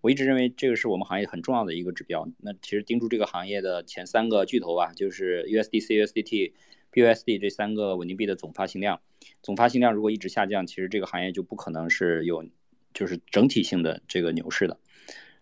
[0.00, 2.26] 我一直认为这个是我们行业很重要的一个指标。
[2.38, 6.52] 那其实盯住这个行业的前三个巨头吧，就是 USDC、USDT、
[6.90, 9.02] BUSD 这三个稳定币的总发行量，
[9.42, 12.46] 总发行量如果一直下降，其实这个行业就不可能是有
[12.94, 14.78] 就是整体性的这个牛市的。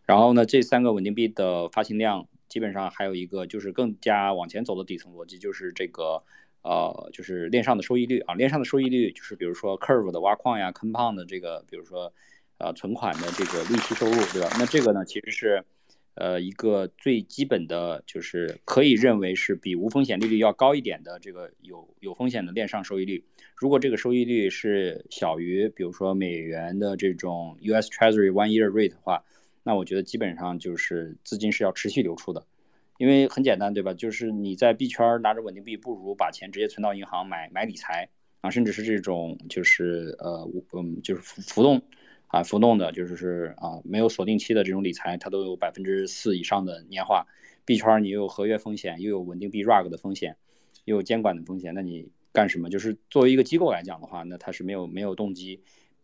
[0.05, 2.27] 然后呢，这三个稳定币的发行量。
[2.53, 6.23] 基本上还有一个就是更加往前走的底层逻辑，就是这个
[6.63, 12.13] 呃，就是链上的收益率啊，链上的收益率就是比如说 Curve 的挖矿呀，Compound 的这个，比如说
[12.59, 14.51] 呃存款的这个利息收入，对吧？
[14.59, 15.65] 那这个呢，其实是
[16.15, 23.25] 呃一个最基本的，就是可以认为是比无风险利率要高一点的这个有有风险的链上收益率。
[23.57, 29.25] 如果这个收益率是小于比如说美元的这种 US Treasury One Year Rate 的话，
[29.63, 32.45] 那我觉得基本上就是资金是要持续流出的，
[32.99, 33.95] 因为很简单，对吧？
[33.95, 38.09] 就是你在币圈拿着稳定币，不如把钱直接存到银行买买理财
[38.41, 41.81] 啊，甚至是这种就是呃嗯就是浮动
[42.27, 47.27] 啊浮动的，就是是啊没有锁定期的这种理财，它都有百分之四以上的年化。
[47.65, 50.37] 币圈你又有合约风险，又有稳定币 rug 的风险，
[50.85, 52.69] 又有监管的风险，那你干什么？
[52.69, 55.63] 就是作为一个机构来讲的话，那它是没有没有动机。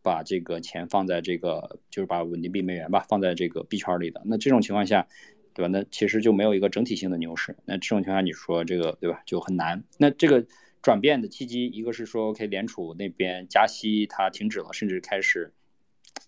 [0.08, 5.06] 把这个钱放在这个，就是把稳定币美元吧放在这个币圈里的，那这种情况下，
[5.52, 5.68] 对吧？
[5.68, 7.54] 那其实就没有一个整体性的牛市。
[7.66, 9.84] 那这种情况下，你说这个对吧，就很难。
[9.98, 10.46] 那这个
[10.80, 15.52] 转变的契机，一个是说，OK，联储那边加息它停止了，甚至开始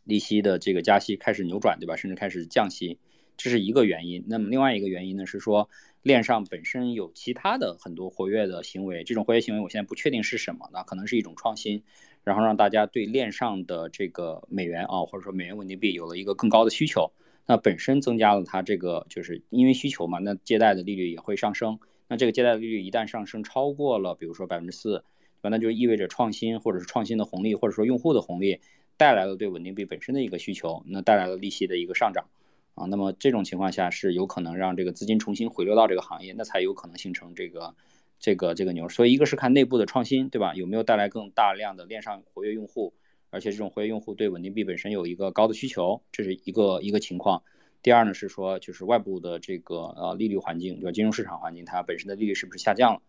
[0.05, 1.97] 利息的这个加息开始扭转，对吧？
[1.97, 2.99] 甚至开始降息，
[3.39, 4.23] 这是一个原因。
[4.29, 5.71] 那么另外一个原因呢，是说
[6.03, 11.83] 链上本身有其他的很多活跃的行为，这种活跃行为我现在不确定是什么，那可能是一种创新。
[12.23, 17.11] 然后让大家对链上的这个美元啊，或者说美元稳定币有了一个更高的需求，
[17.47, 21.79] 那本身增加了它这个就是因为需求嘛，那借贷的利率也会上升。
[22.09, 25.03] 那这个借贷利率一旦上升超过了，比如说百分之四，
[25.41, 25.51] 对吧？
[25.51, 28.61] 那就意味着创新或者是创新的红利，或者说用户的红利
[28.97, 32.27] 带来了对稳定币本身的一个需求，那带来了利息的一个上涨
[32.75, 32.85] 啊。
[32.87, 37.75] 那么这种情况下是有可能让这个资金重新回流到这个行业，那才有可能形成这个。
[38.21, 40.55] 这个这个牛，所以一个是看内部的创新，对吧？
[40.55, 42.93] 有没有带来更大量的链上活跃用户，
[43.31, 47.43] 而且这种活跃用户对稳定币本身有一个高的需求，这是一个一个情况。
[47.83, 50.93] 第二呢是说，就是外部的这个呃利率环境，对吧？
[50.93, 53.01] 金融市场环境它本身的利率是不是下降了，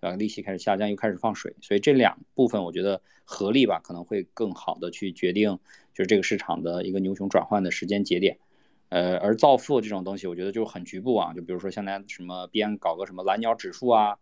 [0.00, 0.16] 对吧？
[0.16, 5.58] 利息开始下降，又开始放水，所以这两部分我觉得合力吧，可能会更好的去决定
[5.92, 8.38] 就是这个市场的一个牛熊转换的时间节点。
[8.90, 14.16] 呃，而造富这种东西，我觉得就很局部啊，就比如说现在什么边搞个什么蓝鸟指数啊。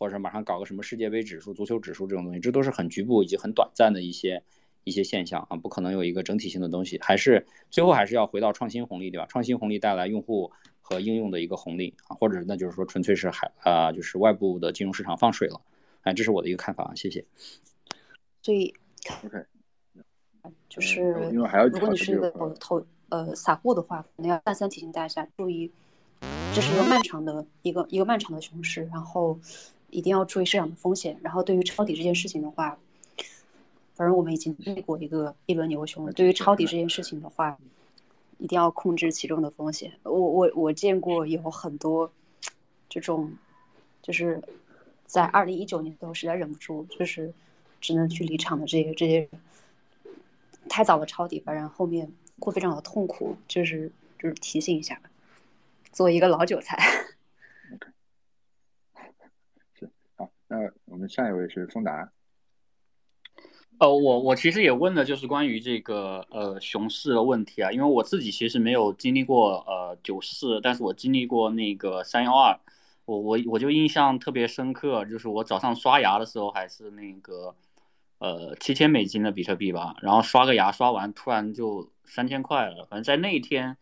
[0.00, 4.42] 或者马上搞个什么世界杯指数、足球指数这种东西，这都是很局部以及很短暂的一些
[4.84, 6.98] 一些现象啊，不可能有一个整体性的东西。
[7.02, 9.26] 还是最后还是要回到创新红利，对吧？
[9.28, 15.60] 创新红利带来用户和应用的一个红利啊，或者那就是说纯粹是海啊，就是外部的金融市场放水了。
[16.00, 17.22] 哎，这是我的一个看法啊，谢谢。
[18.40, 18.74] 所以
[19.22, 19.44] ，OK，
[20.66, 25.70] 就是如果你是一个投呃散户的话，可能要再三提醒大家注意，
[26.54, 29.38] 这是一个漫长的一个一个漫长的熊市，然后。
[29.90, 31.18] 一定要注意市场的风险。
[31.22, 32.78] 然后对于抄底这件事情的话，
[33.94, 36.12] 反正我们已经经历过一个一轮牛熊了。
[36.12, 37.58] 对于抄底这件事情的话，
[38.38, 39.92] 一定要控制其中的风险。
[40.02, 42.10] 我我我见过有很多
[42.88, 43.30] 这种，
[44.00, 44.42] 就是
[45.04, 47.32] 在二零一九年的时候实在忍不住，就是
[47.80, 49.28] 只能去离场的这些这些人，
[50.68, 53.36] 太早的抄底，反正后面会非常的痛苦。
[53.46, 54.98] 就是就是提醒一下，
[55.92, 56.78] 作为一个老韭菜。
[60.50, 62.10] 那我们下一位是丰达。
[63.78, 72.58] 呃，我我其实也问的就是关于这个呃熊市的问题啊，因为我自己其实没有经历过呃九四，但是我经历过那个三幺二。
[73.06, 77.54] 我我我就印象特别深刻，就是我早上刷牙的时候还是那个
[78.18, 83.76] 呃七千美金的比特币吧，然后刷个牙刷完突然就三千块了，反正在那一天，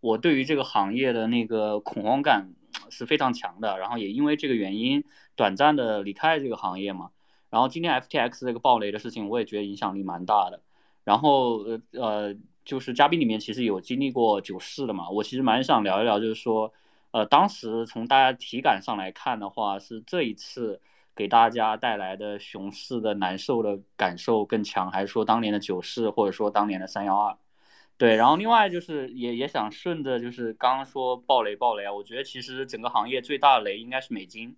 [0.00, 2.54] 我对于这个行业的那个恐慌感
[2.90, 5.04] 是非常强的，然后也因为这个原因
[5.36, 7.10] 短暂的离开这个行业嘛。
[7.50, 10.60] 然后今天 FTX 这个暴雷的事情，我也觉得影响力蛮大的。
[11.04, 16.72] 然后呃呃，就是嘉宾里面其实有经历过九四的嘛，我其实蛮想聊一聊，就是说，
[17.10, 20.80] 呃，当时从大家体感上来看的话，是这一次
[21.14, 27.36] 给大家带来的熊市的难受的感受更强，还是说当年的九四，或者说当年的三幺二？
[27.98, 34.56] 对，然后另外就是也也想顺着就是刚刚说暴雷暴雷啊，我觉得其实整个行业最大的雷应该是美金。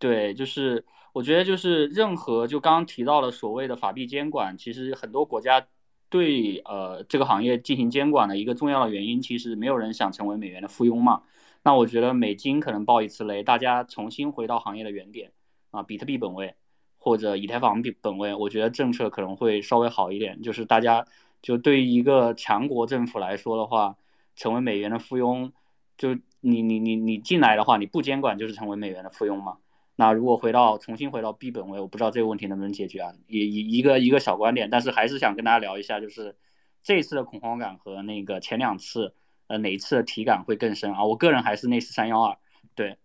[0.00, 5.64] 对，就是我觉得就是任何就刚刚提到了所谓的法币监管，其实很多国家
[6.08, 11.22] 对呃这个行业进行监管的一个重要的原因，其实没有人想成为美元的附庸嘛。
[11.62, 15.30] 那我觉得美金可能爆一次雷，大家重新回到行业的原点
[15.70, 16.54] 啊，比特币本位
[16.96, 20.40] 或者以太坊币本位，我觉得政策可能会稍微好一点。
[20.40, 21.04] 就是大家
[21.42, 23.94] 就对于一个强国政府来说的话，
[24.34, 25.52] 成为美元的附庸，
[25.98, 29.58] 就你你你你进来的话，你不监管就是成为美元的附庸嘛。
[30.00, 33.12] 那如果回到重新回到 B 本位，我不知道这个问题能不能解决啊？
[33.26, 36.34] 也一一个一个小观点，但是还是想跟大家聊一下，就是
[36.82, 39.14] 这一次的恐慌感和那个前两次，
[39.48, 41.04] 呃，哪一次的体感会更深啊？
[41.04, 42.34] 我个人还是那次三幺二，
[42.74, 42.96] 对。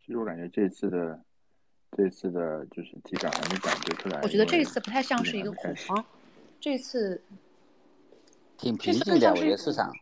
[0.00, 1.22] 其实我感觉这次的
[1.94, 4.18] 这次的就是体感还没感觉出来。
[4.22, 6.02] 我觉得这一次不太像是一个恐慌，
[6.58, 7.22] 这次
[8.56, 9.92] 挺平静的，我觉得市场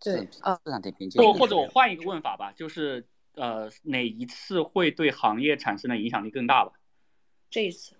[0.00, 1.22] 对啊，市场挺平静。
[1.22, 3.06] 或或者我换一个问法吧，就是。
[3.36, 6.72] 呃，哪一次会对行业产生的影响力更大吧？
[7.50, 7.94] 这一次，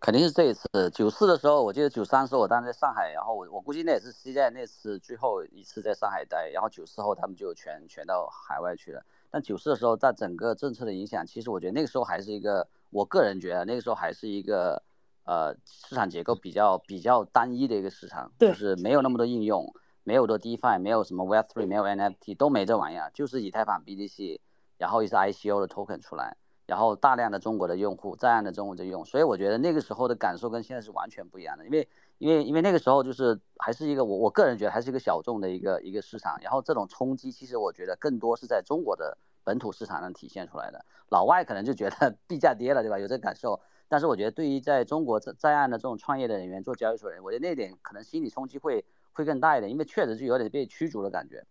[0.00, 0.68] 肯定是这一次。
[0.92, 9.04] 九四的时候，我记得九三时候我当时在上海，然后我我估计那也是 C 在那次最后一次在上海待，然后九四后他们就全全到海外去了。
[9.30, 14.82] 但九四的时候，在整个政策的影响，其实我觉得那个时候还是一个，我个人觉得那个时候还是一个
[15.24, 19.72] 呃市场结构比较比较单一的一个市场，就是没有那么多应用。
[20.08, 24.40] 没有的 DeFi，没有什么 Web3，没有 NFT，都没这玩意儿，就是以太坊 BTC，
[24.78, 26.34] 然后一些 ICO 的 token 出来，
[26.64, 31.86] 然后大量的中国的用户，在岸的中国在用，所以我觉得那个时候的感受跟现在是完全不一样的，因为
[32.16, 42.98] 因为因为那个时候就是还是一个我我个人觉得还是一个小众的一个一个市场，然后这种冲击其实我觉得更多是在中国的本土市场上体现出来的，老外可能就觉得 币价跌了，对吧？
[42.98, 48.82] 有这感受，但是我觉得对于在中国在在岸的这种创业的人员做交易所人，我觉得那点可能心理冲击会。
[49.18, 51.44] 会更大一点，因为确实是有点被驱逐的感觉，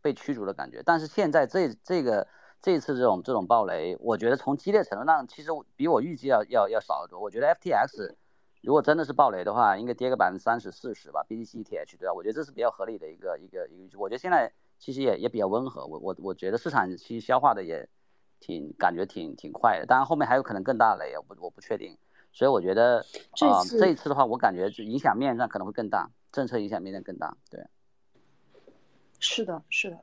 [0.00, 0.82] 被驱逐的感觉。
[0.84, 2.26] 但是现在这这个
[2.60, 7.20] 这次这种这种暴雷，我觉得从激烈程度上，其实比我预计要要要少得多。
[7.20, 8.16] 我觉得 FTX
[8.60, 12.12] 如果真的是暴雷的话，应该跌个百分之三十四十吧，BTC ETH 对吧？
[12.12, 14.00] 我觉得这是比较合理的一个一个一个。
[14.00, 17.88] 我觉得现在其实也也比较温和，我我我觉得市场其实消化的也
[18.40, 19.86] 挺感觉挺挺快的。
[19.86, 21.96] 当然后面还有可能更大雷，我不我不确定。
[22.32, 22.98] 所以我觉得
[23.40, 26.10] 啊，这一次的话，我感觉就影响面上可能会更大。
[26.32, 27.62] 政策影响面更大，对，
[29.20, 29.98] 是的，是的。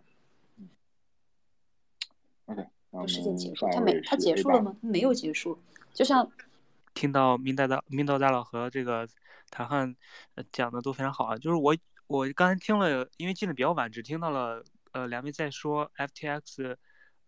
[2.45, 2.67] OK，
[3.07, 4.75] 事件结束，他没，他结束了吗？
[4.79, 5.59] 他没有结束，
[5.91, 6.31] 就像
[6.93, 9.09] 听到明代大明道大佬和这个
[9.49, 9.95] 谭汉
[10.51, 11.35] 讲的都非常好啊。
[11.35, 11.75] 就是我
[12.05, 16.75] 我刚才听了，因为进的比较晚，只听到了呃两位在说 FTX，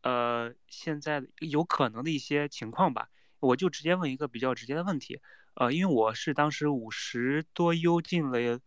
[0.03, 3.09] 呃现在有可能的一些情况吧。
[3.41, 5.19] 我就直接问一个比较直接的问题，
[5.55, 8.59] 呃，因为我是当时五十多 U 进了。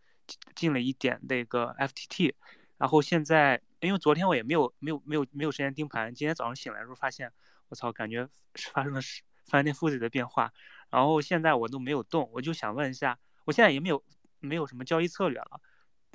[0.55, 2.33] 进了一点那个 FTT，
[2.79, 7.31] 然后现在因为昨天我也没有没有没有没有时间盯盘，今天早上醒来的时候发现，
[7.69, 8.27] 我操，感觉
[8.73, 8.99] 发生了
[9.45, 10.51] 翻天覆地的变化，
[10.89, 14.03] 然后现在我都没有动，我就想问一下，我现在也没有
[14.39, 15.61] 没有什么交易策略了，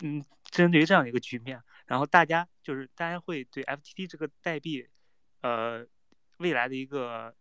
[0.02, 4.88] 嗯，针对于这样一个局面，然后大家就是大家会对 FTT 这个代币，
[5.42, 5.86] 呃，
[6.38, 7.32] 未来的一个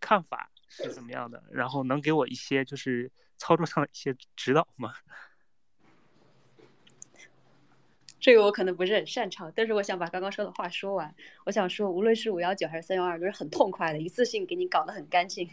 [0.00, 1.42] 看法是怎么样的？
[1.50, 4.92] 然后能给我一些就是操作上的一些指导吗？
[8.20, 11.14] 这个我可能不是很擅长，但是我想把刚刚说的话说完。
[11.44, 15.48] 我想说，无论是五幺九还是三幺二，都是很痛快的，一次性给你搞得很干净。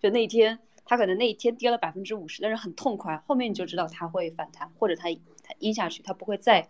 [0.00, 5.04] 就那一天，它可能那一天跌了百分之五十，但是很痛快，后面你就知道它会反弹，或者它
[5.44, 6.68] 它阴下去，它不会再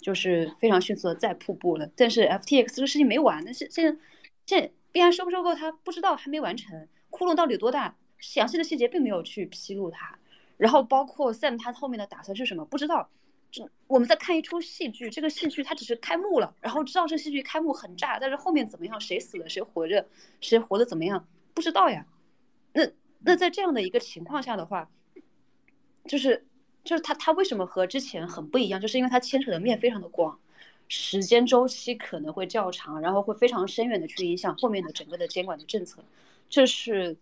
[0.00, 1.88] 就是非常迅速的再瀑布了。
[1.94, 4.00] 但是 FTX 这个事情没完，但是现在
[4.46, 10.18] 现在币安收不收购它不知道，还没完成，窟窿到底有多大，详细的细节并没有去披露它。
[10.56, 13.08] 然后包括 Sam 他后面的打算是什么，不知道。
[13.50, 20.06] 这我们在看一出戏剧，这个戏剧它只是开幕了，然后知道这戏剧开幕很炸，但是后面怎么样，谁死了，谁活着，
[20.40, 22.04] 谁活的怎么样，不知道呀。
[22.74, 22.82] 那
[23.20, 24.90] 那在这样的一个情况下的话，
[26.04, 26.44] 就是
[26.84, 30.38] 就是他他为什么和之前很不一样，就是因为他牵扯的面非常的广，
[30.88, 36.04] 时间周期可能会较长，然后会非常深远的去影响后面的整个的监管的政策，
[36.48, 37.16] 这是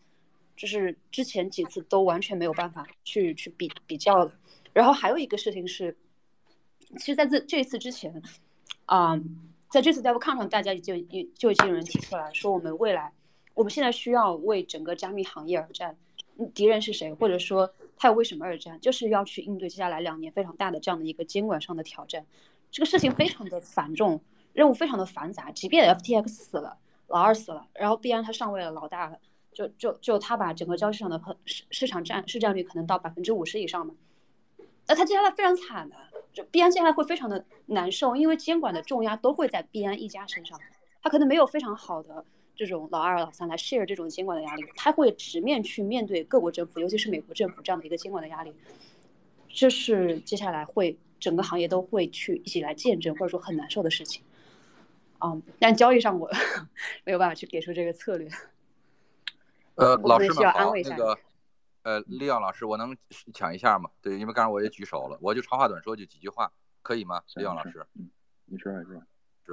[0.56, 4.32] 就是之前几次都完全没有办法去去比比较的。
[4.72, 5.96] 然后还有一个事情是，
[6.98, 8.22] 其实在这这一次之前，
[8.86, 9.18] 啊，
[9.70, 13.12] 在这次 DevCon 上，大家就就就已经有人提出来说，我们未来
[13.54, 15.96] 我们现在需要为整个加密行业而战。
[16.52, 22.26] 敌人是谁，或者说他要为什么而战，就是要去应对接下来两年非常大的这样的一个监管上的挑战。
[22.70, 24.20] 这个事情非常的繁重，
[24.52, 25.50] 任务非常的繁杂。
[25.50, 26.76] 即便 FTX 死了，
[27.08, 29.18] 老二死了，然后币安他上位了，老大了，
[29.52, 33.94] 就就就他把整个交易市场的市市场占市占率可能到百分之五十以上嘛。
[34.86, 35.96] 那他接下来非常惨的，
[36.32, 40.60] 就币安接下来会非常的难受，因为监管的重压都会在币安一家身上，
[41.02, 42.24] 他可能没有非常好的。
[42.58, 48.50] 这种老二、老三来 share 这种监管的压力，他会直面去面对各国政府，尤其是美国政府这样的一个监管的压力，
[49.46, 54.22] 这是接下来会整个行业都会去一起来见证，或者说很难受的事情。
[55.20, 56.30] 嗯，但交易上我
[57.04, 58.28] 没有办法去给出这个策略。
[59.76, 61.18] 呃，老师们好，那个
[61.82, 62.96] 呃，利奥老师，我能
[63.32, 63.90] 抢一下吗？
[64.00, 66.50] 对，因为刚才我也举手了，我就长话短说，就几句话，
[66.82, 67.22] 可以吗？
[67.36, 68.10] 利奥老师，嗯，
[68.46, 69.02] 你说，你说。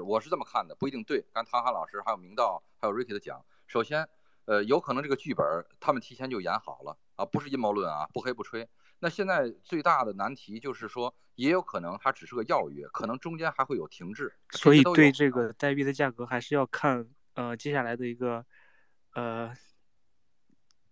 [0.05, 1.24] 我是这么看的，不一定对。
[1.32, 4.09] 刚唐涵老师还有明道还有 Ricky 的讲，首先，
[4.45, 5.45] 呃，有可能这个剧本
[5.80, 8.68] 他们提前就演好了啊，不是阴谋论啊，不黑不吹。
[9.04, 14.34] 那现在最大的难题就是说，也有可能它只是个要约，可能中间还会有停滞。
[14.51, 18.45] 所以对这个代币的价格还是要看呃接下来的一个
[19.14, 19.54] 呃，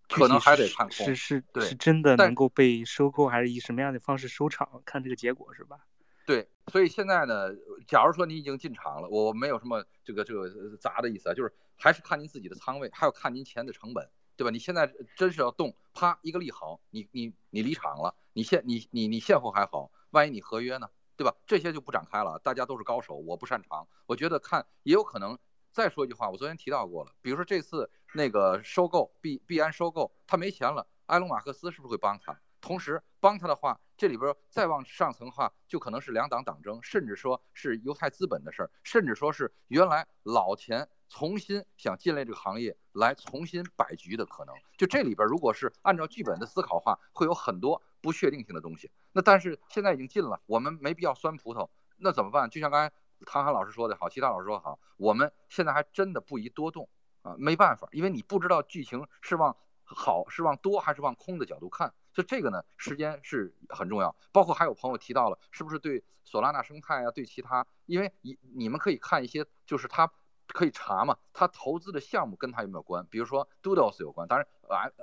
[0.09, 5.77] 可能还得看空是是对是真的能够被收购，还是以什么样的方式收场，看这个结果是吧？
[6.25, 7.49] 对，所以现在呢，
[7.87, 14.09] 假如说你已经进场了，我没有什么这个这个砸的意思啊，就是还是看您自己的仓位，还要看您钱的成本，
[14.41, 14.49] 对吧？
[14.49, 21.31] 你现在真是要动，啪一个利好，你你你离场了，你现你你你现货还好，万一你合约呢，对吧？
[21.45, 23.87] 这些就不展开了，大家都是高手，我不擅长。
[24.07, 25.37] 我觉得看也有可能。
[25.71, 32.35] 再说一句话，我昨天提到过了，比如说这次那个收购币币安收购，他没钱了，埃隆马克斯是不是会帮他？
[32.59, 44.55] 同时帮他的话，这里边再往上层的话，就可能是两党党争，甚至说是犹太资本的事儿，甚至说是原来老钱重新想进来这个行业来重新摆局的可能。
[44.77, 48.89] 就这里边，如果是按照剧本的思考的话，会有很多不确定性的东西。
[49.11, 52.49] 那但是现在已经进了，我们没必要酸葡萄，那怎么办？
[52.49, 52.95] 就像刚才
[53.25, 56.87] 唐涵老师说的好，其他老师说好，我们现在还真的不宜多动
[57.23, 61.93] 啊，没办法，因为你不知道剧情是往好是往多还是往空的角度看。
[62.13, 64.15] 所以这个呢，时间是很重要。
[64.31, 70.09] 包括还有朋友提到了，是不是对索拉纳生态啊，对其他，因为你你们可以看一些，就是他
[70.51, 73.05] 可以查嘛，他投资的项目跟他有没有关？
[73.09, 74.47] 比如说 Doodles 有关，当然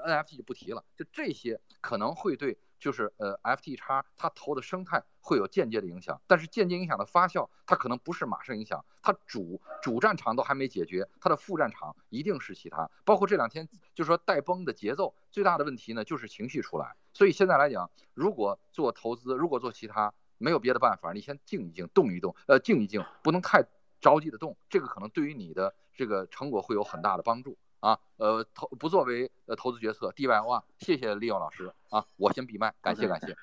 [0.07, 0.85] NFT 就不提了。
[0.97, 2.59] 就这些可能会对。
[2.81, 23.61] 就是呃，FT 叉它投的生态会有间接的影响，但是间接影响的发酵，它可能不是马上影响，它主主战场都还没解决，它的副战场一定是其他，包括这两天就是说带崩的节奏，最大的问题呢就是情绪出来，所以现在来讲，如果做投资，如果做其他，没有别的办法，你先静一静，动一动，呃，静一静，不能太
[24.01, 27.57] 着急的动，这个可能对于你的这个成果会有很大的帮助。
[27.81, 33.37] 啊，呃，投不作为呃投资决策，D Y 万，谢谢利奥老师啊，我先闭麦，感谢感谢。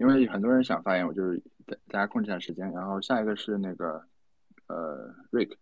[0.00, 1.38] 因为很多人想发言，我就是
[1.88, 2.72] 大家控制一下时间。
[2.72, 4.02] 然后下一个是那个
[4.68, 5.54] 呃，Rick，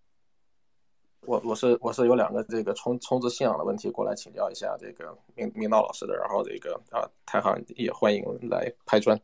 [1.22, 9.20] 我我是我是有两个这个充充值信仰的问题过来请教一下这个明明道老师的，然后这个啊，太行也欢迎来拍砖。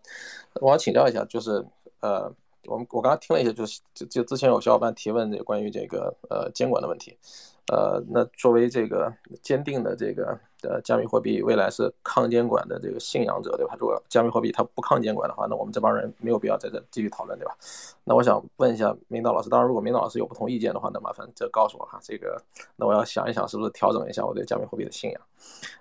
[0.54, 1.64] 我想请教一下，就是
[2.00, 2.34] 呃，
[2.68, 7.16] 我们我刚刚听了一下，就是就就之前有小伙伴提问这关于这个呃监管的问题。
[7.68, 9.12] 呃，那作为这个
[9.42, 13.74] 坚定的这个呃加密货币未来是抗监管的这个信仰者，对吧？
[13.76, 17.56] 如果加密货币它不抗监管的话，那我们这帮人没有必要在这继续讨论，对吧？
[18.04, 21.98] 那我想问一下明道老师，当然如果明道老师有不同意见的话，那麻烦这告诉我哈。
[22.00, 22.40] 这个
[22.76, 25.20] 那我要想一想，是不是调整一下我对加密货币的信仰？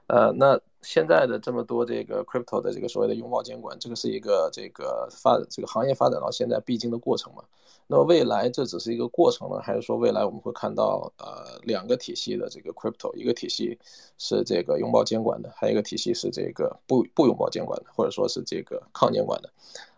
[0.08, 7.44] 呃，那现在的这么多这个 crypto 的这个所谓的拥抱监管，这个是一个这个发这个行业发展到现在必经的过程嘛？
[7.88, 13.78] 那么未来这只是一个过程呢，还是说未来我们会看到呃两个体系的这个 crypto，一个体系
[14.18, 19.50] 是这个拥抱监管的，还有一个体系是这个不不拥抱监管的，或者说是这个抗监管的，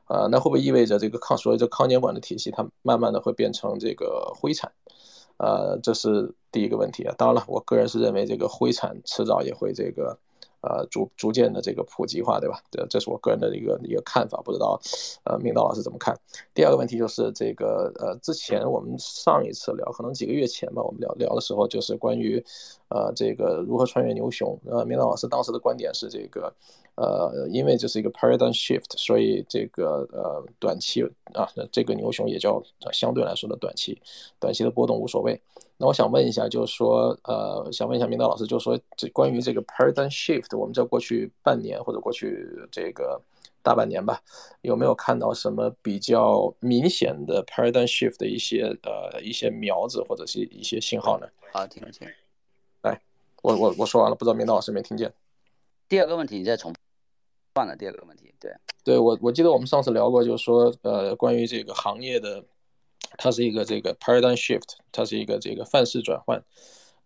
[0.08, 4.72] 呃，那会不会意味着这个抗所谓的抗监管的体系，它慢慢的会变成这个灰产？
[5.38, 7.14] 呃，这是第一个问题啊。
[7.18, 10.18] 当然了，我个人是认为这个灰产迟早也会这个。
[10.62, 12.60] 呃，逐逐渐的这个普及化，对吧？
[12.72, 14.80] 这这是我个人的一个一个看法，不知道，
[15.24, 16.18] 呃，明道老师怎么看？
[16.54, 22.44] 第二个问题就是这个，呃，之前我们上一次聊，可能几个月前吧，我们聊聊的时候，就是关于，
[22.90, 24.60] 呃，这个如何穿越牛熊。
[24.66, 26.52] 呃，明道老师当时的观点是这个，
[26.96, 31.04] 呃，因为这是一个 paradigm shift，所以这个呃短期
[31.34, 34.02] 啊，这个牛熊也叫相对来说的短期，
[34.40, 35.40] 短期的波动无所谓。
[35.78, 43.22] 那我想问一下，就是说，呃，想问一下明道老师，就是说，这关于这个 paradigm shift，我们在过去半年或者过去这个
[43.62, 44.20] 大半年吧，
[44.62, 51.28] 有没有看到什么比较明显的 paradigm shift 的一些呃一些苗子或者是一些信号呢？
[51.54, 52.12] 好，听得见。
[52.82, 53.00] 来，
[53.44, 55.14] 我我我说完了，不知道明道老师没听见。
[55.88, 56.74] 第二个问题，你再重。
[57.54, 58.52] 换了第二个问题，对，
[58.84, 62.44] 对我我记得我们上次聊过，就是说，呃，关于这个行业的，
[63.18, 66.44] 它是一个这个 paradigm shift，它是一个这个范式转换。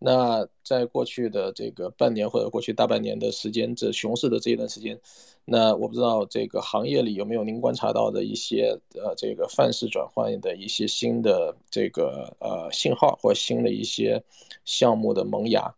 [0.04, 5.00] 那在过去的这个半年或者过去大半年的时间，这熊市的这一段时间，
[5.46, 14.24] 那我不知道这个行业里有没有您观察到的一些呃这个范式转换的一些新的这个呃信号或新的一些
[14.66, 15.72] 项目的萌芽，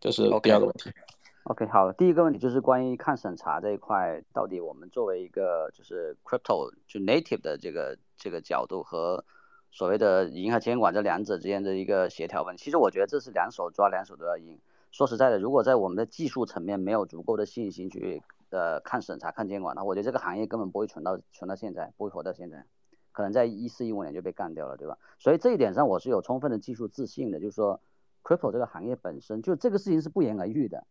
[0.00, 0.92] 这是第二个问题。
[1.42, 9.24] OK，好，第一个问题就是关于抗审查这一块，到底我们作为一个就是 crypto 就 native 的这个这个角度和
[9.70, 14.58] 所谓的银行监管这两者之间的一个协调问题，其实我觉得这是两手抓，两手都要硬。
[14.90, 22.64] 说实在的，如果在我们的技术层面没有足够的信心去呃看审查、看监管那，我觉得这个行业根本不会存到存到现在，不会活到现在，
[23.12, 24.96] 可能在一四一五年就被干掉了，对吧？
[25.18, 27.80] 所以这一点上我是有充分的技术自信的，就是说
[28.22, 30.86] crypto 这个行业本身就这个事情是不言而喻的。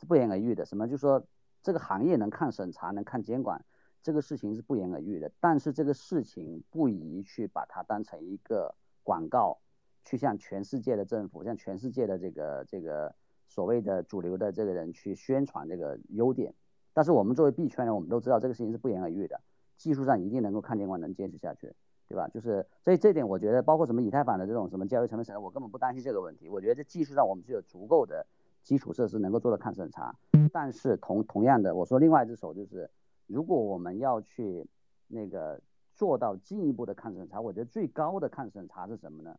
[0.00, 0.86] 是不言而喻的，什么？
[0.86, 1.24] 就是说
[1.60, 3.64] 这个行业能看审查，能看监管，
[4.02, 5.30] 这个事情是不言而喻的。
[5.40, 9.58] 但是这个事情不宜去把它当成一个广告，
[10.04, 13.14] 去向全世界的政府，向全世界的这个这个
[13.46, 16.54] 所谓的主流的这个人去宣传这个优点。
[16.92, 19.40] 但是我们作为币圈人，我们都知道这个事情是不言而喻的，
[19.76, 21.74] 技术上一定能够看监管，能坚持下去，
[22.08, 22.28] 对吧？
[22.28, 26.48] 就是所以这点，我觉得包括什么以太坊的这种什么交易成本审查，我根本不担心这个问题。
[26.48, 28.26] 我觉得在技术上我们是有足够的。
[28.60, 30.14] 基础设施能够做到抗审查，
[30.52, 32.90] 但是同同样的，我说另外一只手就是，
[33.28, 34.66] 如果我们要去
[35.06, 35.60] 那个
[35.94, 39.36] 做到进一步的抗审查，我觉得最高的抗审查是什么呢？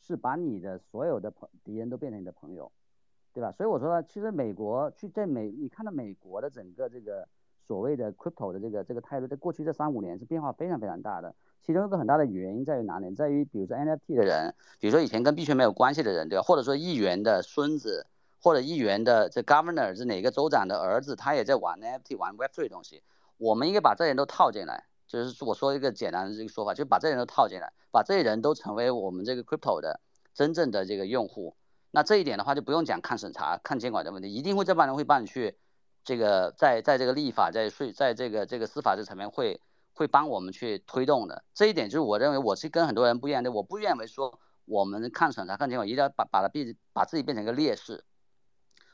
[0.00, 2.72] 是把你的所有的朋敌人都变成你的朋友，
[3.34, 3.52] 对吧？
[3.52, 7.28] 所以我说，其实美国去在美，你看到美国的整个这个
[7.66, 11.34] 所谓的 crypto 的这个这个态度，在过去这三五年是变化非常非常大的。
[11.60, 13.14] 其中一个很大的原因在于哪里？
[13.14, 16.42] 在于比如说 NFT 的人，比如说以前跟币圈没有关系的人，对吧？
[16.42, 18.06] 或者说议员的孙子。
[18.38, 23.02] 或者议员的这 governor 是哪个州长的儿子，他也在玩 NFT 玩 Web3 东西，
[23.38, 30.00] 我们应该把这些人都套进来，就是我说一个简单的这个说法，就把这些人都套进来，把这些人都成为我们这个 crypto 的
[30.34, 31.56] 真正的这个用户。
[31.90, 35.56] 那这一点的话就不用讲看审查、看监管的问题，一定会这帮人会帮你去
[36.04, 39.60] 这个在在这个立法、在税、在这个这个司法这层面会
[39.94, 41.44] 会帮我们去推动的。
[41.54, 48.04] 这一点就是我认为我是跟很多人不一样的，我不认为说我们看审查、看监管一定要把把它变把自己变成一个劣势。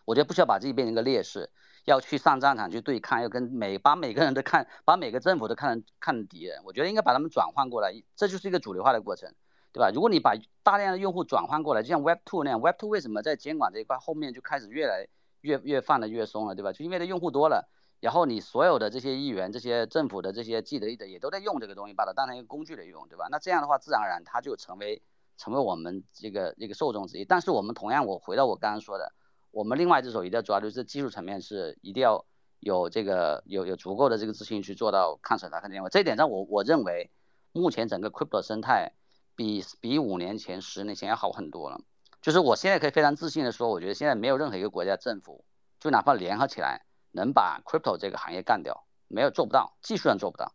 [0.05, 1.51] 我觉得不需要把自己变成一个劣势，
[1.85, 6.63] 要去上战场去对抗，要跟每把每个人都看，把每个政府都看成看敌人。
[6.65, 9.33] 我觉得应该把他们转换过来，这就是一个主流化的过程，
[9.73, 9.91] 对吧？
[9.93, 15.09] 如果你把大量的用户转换过来，就像 Web Two 那样，Web Two 为什么在监管这一块后面就开始越来
[15.41, 16.73] 越越放的越松了，对吧？
[16.73, 17.69] 就因为它用户多了，
[18.01, 23.27] 然后你所有的这些议员、这些政府的这些既得利益者也都在用这个东西，把它当成一个工具来用，对吧？
[23.31, 25.03] 那这样的话，自然而然它就成为
[25.37, 27.25] 成为我们这个一个受众之一。
[27.25, 29.13] 但是我们同样，我回到我刚刚说的。
[29.53, 32.25] 我们另外一只手一定要抓，就是技术层面是一定要
[32.59, 35.91] 有这个有有足够的这个自信去做到抗审查、抗监管。
[35.91, 37.11] 这一点上，我我认为
[37.53, 38.93] 目前整个 crypto 生态
[39.37, 41.81] 比比五年前、十年前要好很多了。
[42.23, 45.45] 就是我现在可以非常自信的说，我觉得现在没有任何一个国家政府，
[45.79, 50.55] 就哪怕联合起来能把 crypto 这个行业干掉，没有做不到，技术上做不到。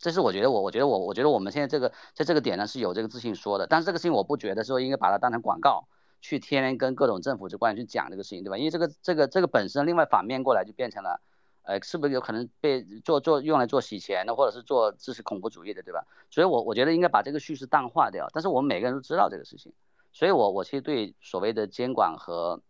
[0.00, 3.68] 这是我觉得我我觉得我我觉得我们现在这个在这个点呢是有这个自信说的。
[3.68, 5.86] 但是这个事情我不觉得说应该把它当成广告。
[6.22, 8.56] 去天天跟各种政府机关去讲这个事情，对吧？
[8.56, 11.20] 因为这个这个这个本身另外反面过来就变成了，
[11.64, 16.06] 呃，是不是有可能被做做用来做洗钱的，或者是做支持恐怖主义的，对吧？
[16.30, 18.28] 所以我我觉得应该把这个叙事淡化掉。
[18.32, 19.72] 但是我们每个人都知道这个事情，
[20.12, 22.62] 所以我我其实对所谓的监管和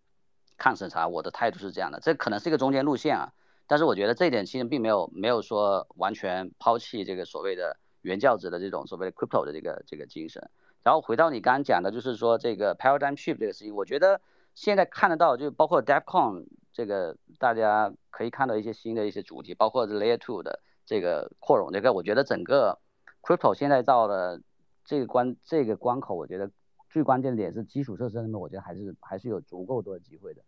[0.57, 2.00] 抗审查，我的态度是这样的。
[2.00, 3.32] 这可能是一个中间路线啊，
[3.66, 10.50] 但是我觉得这一点其实并没有没有说完全抛弃这个所谓的原教旨的这种所谓的 crypto 的这个这个精神。
[10.82, 14.20] 然后回到你刚刚讲的，就是说这个 paradigm shift 这个事情，我觉得
[14.54, 22.78] 现在看得到，就包括 DevCon 这个，大家可以看到一些新的一些主题，包括 Layer Two 的这个扩容这个，我觉得整个
[23.22, 24.40] crypto 现在到了
[24.84, 26.50] 这个关这个关口，我觉得
[26.90, 30.42] 最关键的点是基础设施上面，我觉得还是还是有足够多的机会的，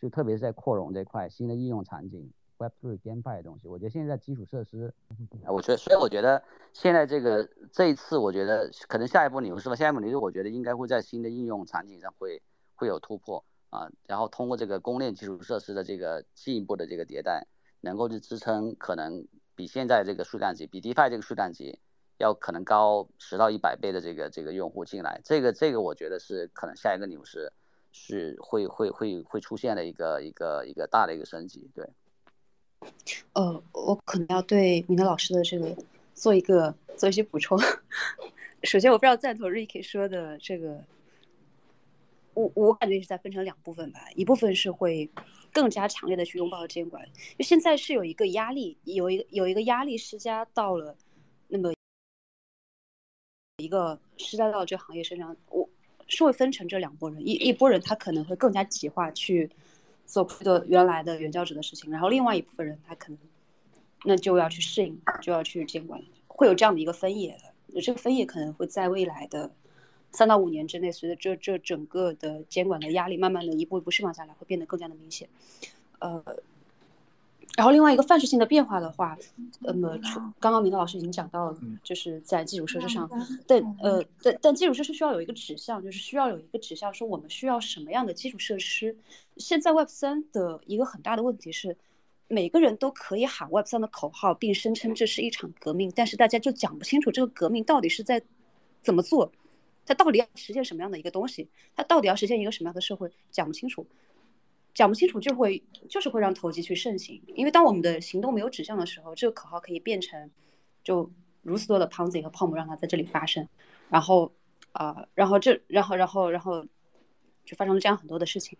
[0.00, 2.30] 就特别是在扩容这块新的应用场景。
[2.58, 4.92] Web3 GameFi 的东西，我觉得现在基础设施，
[5.46, 6.42] 我觉得，所以我觉得
[6.72, 12.42] 现在这个这一次，我觉得可能下一步牛市吧，下一步牛市，我觉得应该会在新的应用场景上会
[12.74, 17.46] 会有突破啊，然后通过这个公链基础设施的这个进一步的这个迭代，
[17.80, 21.78] 能够去支撑，可能比现在这个数量级，比 DeFi 这个数量级
[22.16, 27.52] 要可能高十到一百倍的这个这个用户进来，这个这个我觉得是可能下一个牛市
[27.92, 31.88] 是会会会会出现的一个一个一个大的一个升级，对。
[33.32, 35.76] 呃，我可能要对明德老师的这个
[36.14, 37.58] 做一个做一些补充。
[38.64, 40.84] 首先，我非常赞同 Ricky 说的这个，
[42.34, 45.08] 我我感觉是在分成两部分吧，一部分是会
[45.52, 47.06] 更加强烈的去拥抱监管，
[47.38, 50.96] 就现在是有一个压力，有一个有一个压力施加到了
[51.46, 51.72] 那么
[53.58, 55.68] 一个施加到这个行业身上，我
[56.08, 59.48] 是会分成这两拨人，一一拨人他可能会更加极化去。
[60.08, 63.18] 做的原来的原教旨的事情，然后另外一部分人他可能
[64.04, 67.38] 那就要去适应，就要去监管，会有这样的一个分野
[67.72, 67.80] 的。
[67.80, 69.52] 这个分野可能会在未来的
[70.10, 75.28] 三到五年之内，随着这这整个的监管的压力慢慢的一步一步释放下来，会变得更加的明显。
[76.00, 76.24] 呃。
[77.56, 79.18] 然后另外一个范式性的变化的话，
[79.58, 79.98] 那么
[80.38, 83.10] 刚刚明道老师已经讲到了，就是在基础设施上，
[83.48, 88.96] 但呃，但但基础设施需要有一个指向，就是需要有一个指向，说我们需要什么样的基础设施。
[89.38, 91.76] 现在 Web 三的一个很大的问题是，
[92.28, 98.22] 每个人都可以喊 Web 三的口号，并声称这是一场革命，但是大家就讲不清楚这个革命到底是在
[98.82, 99.32] 怎么做，
[99.84, 103.84] 它到底要实现什么样的一个东西，它到底要实现一个什么样的社会，讲不清楚。
[104.74, 110.30] 讲不清楚就会就是会让投机去盛行，因为当我们的行动没有指向的时候，这个口号可以变成
[110.84, 111.10] 就
[111.42, 113.48] 如此多的 Ponzi 和泡沫让它在这里发生，
[113.88, 114.32] 然后
[114.72, 116.64] 啊，然后这然后然后然后
[117.44, 118.56] 就发生了这样很多的事情。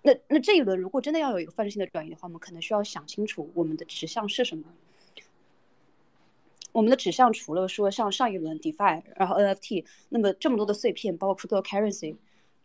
[0.00, 4.64] 那那这一轮如果真的要有一个范式性的转移的话，我们可能需要想清楚我们的指向是什么。
[6.72, 12.16] 我们的指向除了说像上一轮 DeFi，然后 NFT，那么这么多的碎片，包括 Cryptocurrency。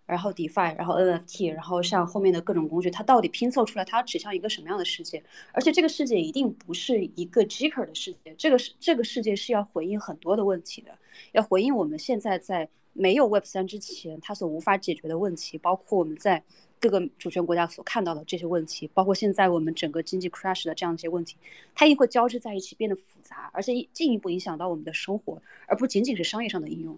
[0.09, 5.23] 然后 DeFi，然后 NFT，然后像后面的各种工具，它到底拼凑出来，它要指向一个什么样的世界？
[5.51, 10.91] 而且这个世界一定不是一个 Jiker 的世界，这个是这个世界是要回应很多的问题的，
[11.33, 16.43] 要回应我们现在在没有 Web 三之前它所无法解决的问题，包括我们在
[16.79, 21.37] 各个主权国家所看到的这些问题，包括现在我们整个经济 crash 的这样一些问题，
[21.75, 26.97] 它一定会交织在一起，变得复杂，而且进一步影响到我们的生活，而不仅仅是商业上的应用，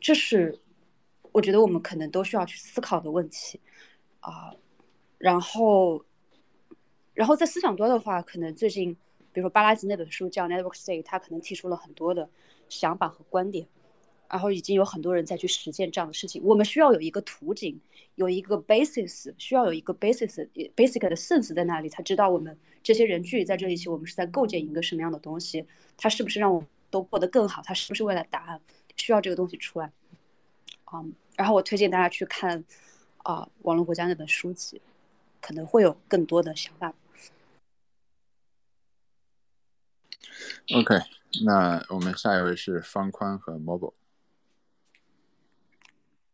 [0.00, 0.56] 这是。
[1.36, 3.60] 我觉得我们可能都需要去思考的问题，
[4.20, 4.54] 啊，
[5.18, 6.02] 然后，
[7.12, 8.94] 然后在思想端的话，可能最近，
[9.34, 12.26] 比如说巴拉吉那本书叫《Network State》，他可能提出了很多的
[12.70, 13.66] 想法和观点，
[14.30, 16.42] 然后已经有很多人在去实践这样的事情。
[16.42, 17.78] 我们需要有一个图景，
[18.14, 25.66] 有一个 basis，需要有一个 basis basic 的 sense 在那里，才知道我们这些人聚在这一起，我们是在构建一个什么样的东西，
[25.98, 28.58] 它是不是让我们都过得更好，它是不是未来答案，
[28.96, 29.92] 需要这个东西出来，
[30.92, 31.14] 嗯。
[31.36, 32.64] 然后我推荐大家去看，
[33.18, 34.80] 啊，《网络国家》那本书籍，
[35.40, 36.94] 可能会有更多的想法。
[40.74, 40.98] OK，
[41.44, 43.94] 那我们下一位是方宽和 Mobile。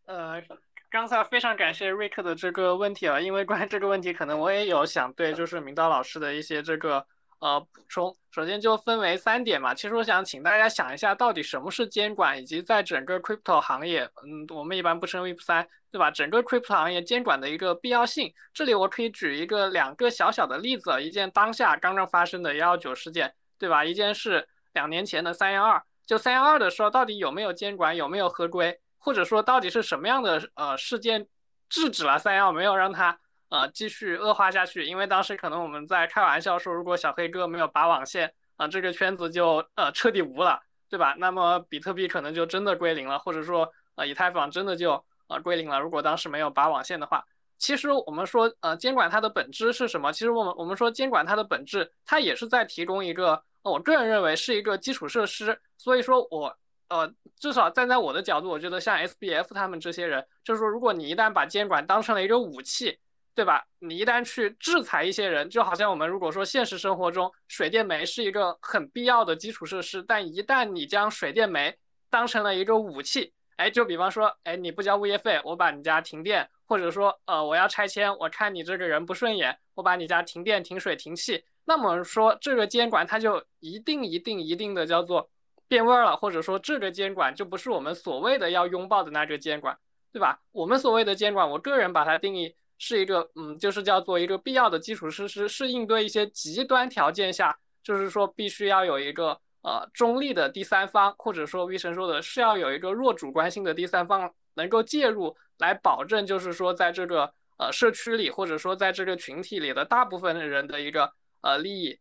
[0.07, 0.43] 呃，
[0.91, 7.07] 刚才非常感谢瑞克的这个问题啊，因为关于这个问题，可能我也有想对就是明道老师的一些这个。
[7.43, 9.75] 呃，补充，首先就分为三点嘛。
[9.75, 16.09] 其实我想请大家想一下，到底什么是监管，以及在整个 crypto 行业，嗯，我们一般不称 Web 三，对吧？
[16.09, 18.33] 整个 crypto 行业监管的一个必要性。
[18.55, 23.85] 这里我可以举一个两个小小的例子，一件当下刚刚发生的幺幺九事件，对吧？
[23.85, 31.27] 一件是两年前的三幺二，就三幺二的时候，到底有没有监管，有没有合规，或者说到底是什么样的呃事件
[31.69, 33.19] 制止了三幺二，没有让它。
[33.53, 41.15] 呃，继续恶化下去，因为当时可能我们在开玩笑说，如果小黑哥没有拔网线啊，这个圈子就呃彻底无了，对吧？
[41.19, 44.93] 那么比特币可能就真的归零了，或者说呃以太坊真的就
[45.29, 45.79] 呃归零了。
[45.79, 47.23] 如果当时没有拔网线的话，
[47.59, 50.11] 其实我们说呃监管它的本质是什么？
[50.11, 55.61] 其实我们我们说监管它的本质，它也是在提供一个，我个人认为是一个基础设施。
[55.77, 56.57] 所以说我
[56.89, 57.07] 呃
[57.39, 62.99] 至少站在我的角度，我觉得像 SBF 他们这些人，就是说如果你一旦把监管当成了一个武器。
[63.35, 63.65] 对吧？
[63.79, 71.75] 你一旦去制裁一些人，就好像我们如果说现实生活中水电煤是一个很必要的基础设施，但一旦你将水电煤
[72.11, 85.31] 当成了一个武器，哎，就比方说，哎，你不交物业费，我把你家停电，或者说，呃，我要拆迁，我看你这个人不顺眼，我把你家停电、停水、停气，那么说这个监管它就一定、一定、一定的叫做
[85.69, 89.79] 变味儿了，或者说这个监管就不是我们所谓的要拥抱的那个监管，
[90.13, 90.43] 对吧？
[90.53, 92.55] 我们所谓的监管，我个人把它定义。
[92.85, 111.13] 是一个，嗯，就是叫做一个必要的基础设施，是应对一些极端条件下，就是说必须要有一个呃中立的第三方，或者说医生说的是要有一个弱主观性的第三方能够介入，来保证就是说在这个呃社区里或者说在这个群体里的大部分人的一个
[111.43, 112.01] 呃利益。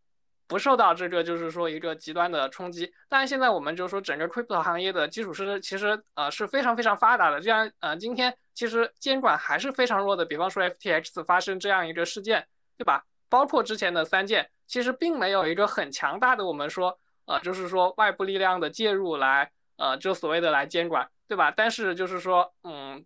[0.51, 12.45] 不受到这个就是说一个极端的冲击，但是现在我们就是说整个 crypto 行业的基础设施其实呃是非常非常发达的，这样呃今天其实监管还是非常弱的，比方说 FTX 发生这样一个事件，
[12.77, 13.01] 对吧？
[13.29, 21.49] 包括之前的三件，其实并没有一个很强大的我们说呃就是说外部力量的介入来呃就所谓的来监管，对吧？
[21.49, 23.01] 但是就是说嗯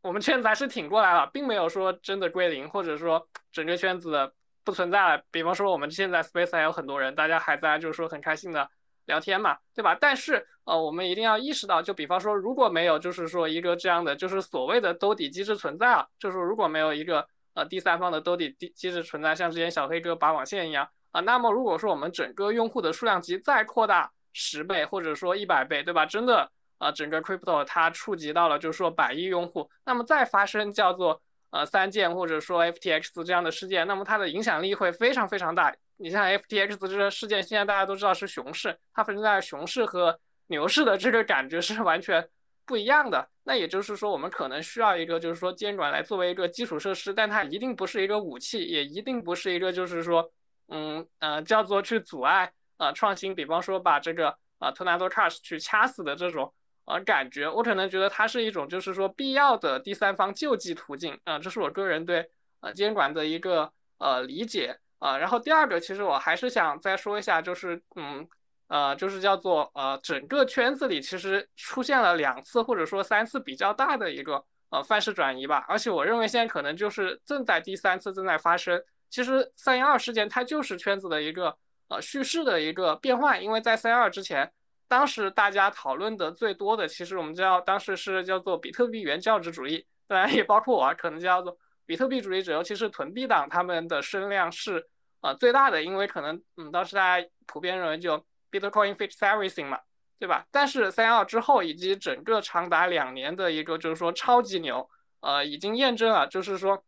[0.00, 4.32] 我们圈子还是挺过来了，并没有说真的归零，或者说整个圈子。
[4.66, 5.22] 不存在了。
[5.30, 8.68] 比方说，我们现在 Space 还有很多人，大家还在就是说很开心的
[9.06, 9.96] 聊天嘛，对吧？
[9.98, 26.04] 但是呃，我们一定要意识到，就比方说，如果没有就是说一个这样的就是所谓的兜底机制存在啊，就是如果没有一个呃第三方的兜底机机制存在，像之前小黑哥拔网线一样啊，那么如果说我们整个用户的数量级再扩大十倍或者说一百倍，对吧？
[26.04, 31.22] 真的啊，整个 Crypto 它触及到了就是说百亿用户，那么再发生叫做。
[31.50, 35.74] 呃，三件或者说 FTX 这样的事件，那么它的影响力会非常非常大。
[35.96, 40.18] 你像 FTX 这个事件，现在大家都知道是熊市，它分在熊市和
[40.48, 42.28] 牛市的这个感觉是完全
[42.66, 43.28] 不一样的。
[43.44, 50.30] 那也就是说，我们可能需要一个就是说监管来作为一个基础设施，但它一定不是一个武器，也一定不是一个就是说，
[50.68, 56.52] 嗯呃，叫做去阻碍呃创新，比方说把这个呃 Tornado Cash 去掐死的这种。
[56.86, 62.24] 呃，感觉我可能觉得它是一种，就是说必要的第三方救济途径啊，这是我个人对
[62.60, 65.18] 呃监管的一个呃理解啊。
[65.18, 68.24] 然后第二个，其实我还是想再说一下，就是嗯
[68.68, 78.80] 呃，就是叫做呃整个圈子里其实出现了两次或者说三次比较大的一个呃范式转移吧，而且我认为现在可能就是正在第三次正在发生。
[79.10, 81.56] 其实三幺二事件它就是圈子的一个
[81.88, 84.52] 呃叙事的一个变换，因为在三幺二之前。
[84.88, 94.86] 当时大家讨论的最多的，其实我们叫当时是叫做比特币原教旨主义，当然也包括我，可能叫做比特币主义者，尤其是囤币党，他们的声量是
[95.22, 98.16] 呃最大的，因为可能嗯当时大家普遍认为就
[98.52, 99.80] Bitcoin fix everything 嘛，
[100.20, 100.46] 对吧？
[100.52, 104.88] 但是三幺二之后以及整个长达两年的一个就是说超级牛，
[105.20, 106.84] 呃已经验证了，就是说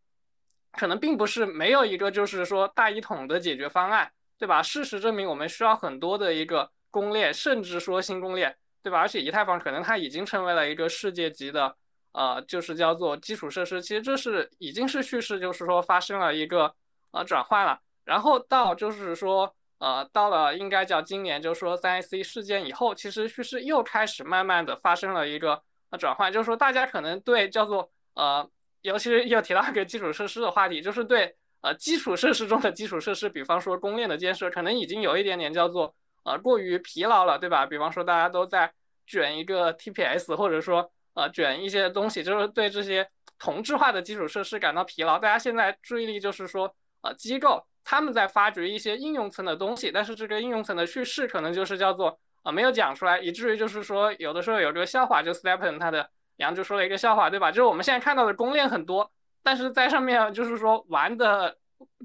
[0.71, 4.63] 可能并不是没有一个就是说大一统的解决方案，对吧？
[4.63, 6.71] 事实证明我们需要很多的一个。
[6.91, 8.99] 公链，甚至说新公链，对吧？
[8.99, 11.77] 而且以太坊可能它已经成为了一个世界级的，
[12.13, 13.83] 呃，就是叫做基础设施。
[13.83, 16.75] 其实这是已经是叙事，就是说发生了一个
[17.11, 17.79] 呃转换了。
[18.05, 28.49] 然后到就是说，呃，到了应该叫今年，就是说三 C 事件以后，其实叙事又开始慢慢的发生了一个呃转换，就是说大家可能对叫做呃，
[28.81, 35.95] 尤其是又提到一个基础设施的话题，就是对呃基础设施中的基础设施，比方说公链的建设，可能已经有一点点叫做。
[36.25, 37.65] 呃，过于疲劳了，对吧？
[37.67, 38.73] 比方说，大家都在
[39.07, 43.09] 卷一个 TPS，或者说，呃，卷一些东西，就是对这些
[43.39, 45.19] 同质化的基础设施感到疲劳。
[45.19, 57.51] 大家现在注意力就是说，呃，机构他们在发掘一些应用层的东西，但是这个应用层的叙事可能就是叫做啊，没有讲出来，以至于就是说，有的时候有这个笑话，就 Stepen 他的杨就说了一个笑话，对吧？
[57.51, 59.11] 就是我们现在看到的公链很多，
[59.43, 61.57] 但是在上面就是说玩的，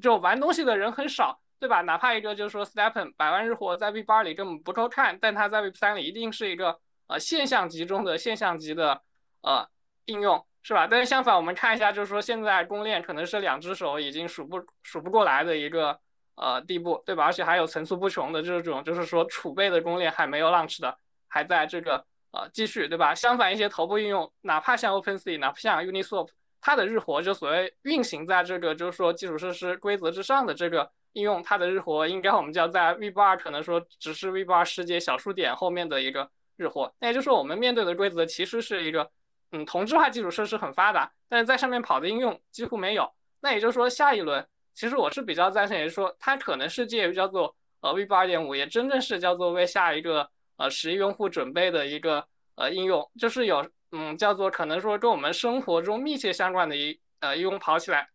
[0.01, 1.39] 就玩东西的人很少。
[1.63, 1.79] 对吧？
[1.83, 9.01] 哪怕一个就是说 Stepen 百万日活在 V 八里根本不够看，但它在 V 三里一定是一个呃现象级中的现象级的
[9.43, 9.65] 呃
[10.07, 10.85] 应用，是吧？
[10.85, 15.97] 但是相反，我们看一下，就是说现在公链可能是两只手已经数不数不过来的一个
[16.35, 17.23] 呃地步，对吧？
[17.23, 20.97] 而且还有层出不穷的这种，就是说储备的公链还没有 launch 的，
[21.29, 23.15] 还在这个呃继续，对吧？
[23.15, 26.27] 相反，一些头部应用，哪怕像 OpenSea，哪怕像 Uniswap，
[26.59, 30.91] 它的日活就所谓运行在这个就是说基础设施规则之上的这个。
[31.13, 39.09] 应用它的日活应该我们叫在 V 八可能说只是 V 八世界小数点后面的一个日活，那也就是说我们面对的规则其实是一个
[39.51, 43.11] 嗯同质化基础设施很发达，但是在上面跑的应用几乎没有。
[43.41, 58.09] 那也就是说下一轮其实我是比较赞成，也就是说它可能是介于叫做呃 V 八二点五，也真正是叫做为下一个呃十亿用户准备的一个呃应用，就是有嗯叫做可能说跟我们生活中密切相关的一呃应用跑起来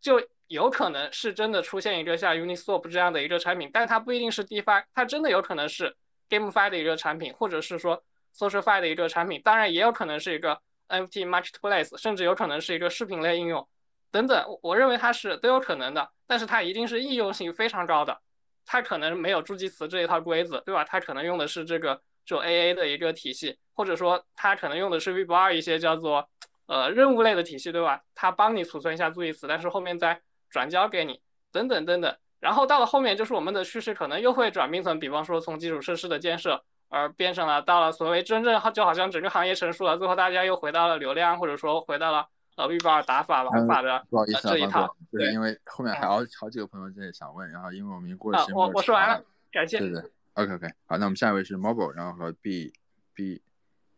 [0.00, 0.20] 就。
[0.52, 5.96] 有可能是真的出现一个像 Uniswap 这样的一个产品，但它不一定是 DeFi，它真的有可能是
[6.28, 8.04] GameFi 的一个产品，或者是说
[8.36, 13.66] SocialFi 的一个产品，当然也有可能是一个 NFT Marketplace，甚至有可能是一个视频类应用
[14.10, 14.58] 等等。
[14.62, 18.20] 我认为它是都有可能的，但是它一定是易用性非常高的，
[18.66, 20.84] 它可能没有助记词这一套规则，对吧？
[20.84, 26.28] 它可能用的是这个就 AA 的一个体系，或者说它可能用的是 v 2一些叫做
[26.66, 28.02] 呃任务类的体系，对吧？
[28.14, 30.20] 它帮你储存一下助记词，但是后面在
[30.52, 44.94] 转交给你，等等等等，然后到了后面就是我们的趋势可能又会转变成，比方说从基础设施的建设，而变成了到了所谓真正就好像整个行业成熟了，最后大家又回到了流量，或者说回到了呃 V 八打法玩法的不好意思啊，这一套。
[45.10, 49.78] 就是因为后面还有好几个朋友在想问，然后因为我们过了啊时间，我我说完了，感谢。
[49.78, 50.02] 对对
[50.34, 52.72] ，OK OK，好，那我们下一位是 Mobile，然后和 B
[53.14, 53.40] B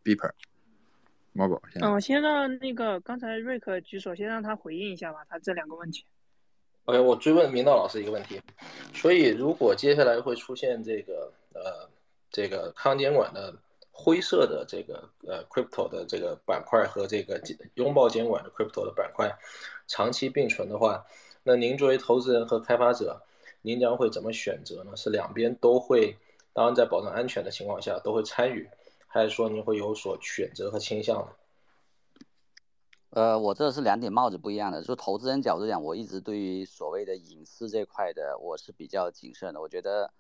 [0.05, 0.31] Beeper。
[1.35, 6.07] Mobile，嗯，先让那个刚才瑞克举手，先让他回应一下吧，他这两个问题。
[6.87, 8.39] OK，我追问明道老师一个问题，
[8.93, 11.89] 所以如果接下来会出现这个呃
[12.31, 13.55] 这个康监管的
[13.91, 17.41] 灰色的这个呃 crypto 的这个板块和这个
[17.77, 19.35] 拥抱监管的 crypto 的板块
[19.87, 21.03] 长期并存的话，
[21.43, 23.19] 那您作为投资人和开发者，
[23.63, 24.95] 您将会怎么选择呢？
[24.95, 26.15] 是两边都会，
[26.53, 28.69] 当然在保证安全的情况下都会参与，
[29.07, 31.29] 还是说您会有所选择和倾向呢？
[33.15, 34.83] 呃，我这是两顶帽子不一样的。
[34.83, 39.61] 就投资人角度讲，我一直对于所谓的隐私这块的，我是比较谨慎的。
[39.61, 40.13] 我觉得，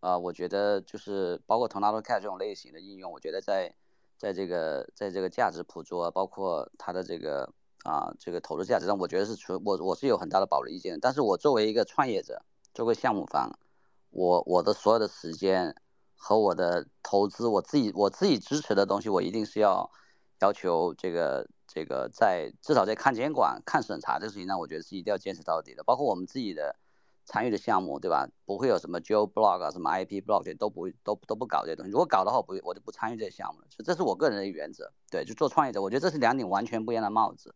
[0.00, 3.74] 呃，我觉得就是包括 Tornado Cat 这种类型的应用，我觉得在
[4.18, 7.50] 在这个在这个价值捕捉，包括它的这个
[7.84, 10.98] 啊这个投资价值上，我觉得是存我我是有很大的保留意见的。
[11.00, 12.42] 但是我作为一个创业者，
[12.74, 13.50] 作为项目方，
[14.10, 15.74] 我我的所有的时间
[16.14, 19.90] 和我的投资，我自己我自己支持的东西，我一定是要
[20.42, 21.48] 要求这个。
[21.74, 25.82] 这个在至少在看监管、看审查这事情上，我觉得是一定要坚持到底的。
[25.82, 26.76] 包括我们自己的
[27.24, 28.28] 参与的项目，对吧？
[28.44, 31.90] 不会有什么 geo blog 啊、什么 IP blog 这都不、都都不搞这些东西。
[31.90, 33.66] 如果搞的话，我不我就不参与这些项目了。
[33.82, 34.92] 这是我个人的原则。
[35.10, 37.54] 对，就做创业者，我觉得这是两顶完全不一样的帽子。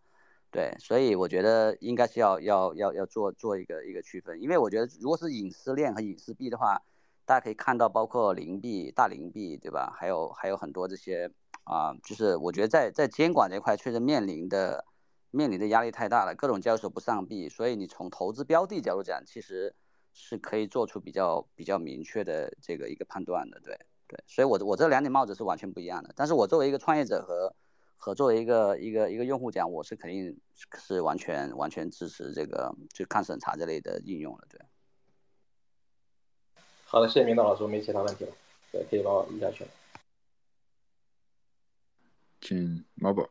[0.50, 6.80] 对，所以我觉得应该是要要要要做做一个一个区分，因为我觉得如果是隐私链和隐私币的话，
[7.26, 9.92] 大家可以看到，包括零币、大零币，对吧？
[9.94, 11.30] 还有还有很多这些。
[11.66, 14.84] 啊，就是我觉得在在监管这块确实面临的
[15.32, 19.74] 面临的压力太大了，各种交易所不上币，所以你从投资标的角度讲，其实
[20.12, 26.12] 是可以做出比较比较明确的这个一个判断的，对对，所以我我这两顶帽子是完全不一样的。
[26.14, 27.52] 但是我作为一个创业者和
[27.96, 30.38] 和作为一个一个一个用户讲，我是肯定
[30.78, 34.60] 是完全完全支持这个就看审查这类的应用了，对。
[36.84, 38.32] 好的，谢谢明道老师，我没其他问题了，
[38.70, 39.70] 对，可以帮我移下去了。
[42.46, 43.28] 请 Mobile。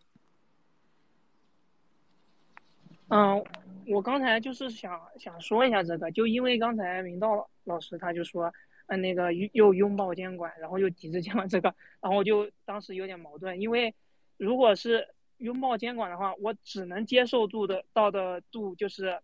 [3.08, 3.42] 嗯，
[3.88, 8.54] 我刚才就是想想说一下这个，就因为刚才明道老师他就说，
[8.88, 13.96] 嗯，那个又拥抱监管，然后又抵制监管这个，然后我就当时有点矛盾，因为
[14.36, 15.08] 如果是
[15.38, 19.18] 拥抱监管的话，我只能接受度的到的度就是，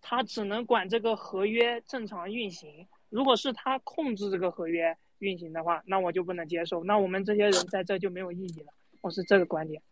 [0.00, 8.72] 他只能管这个合约正常运行，如果是他控制这个合约运行的话，那我就不能接受，那我们这些人在这就没有意义了。
[9.04, 9.82] 我是这个观点，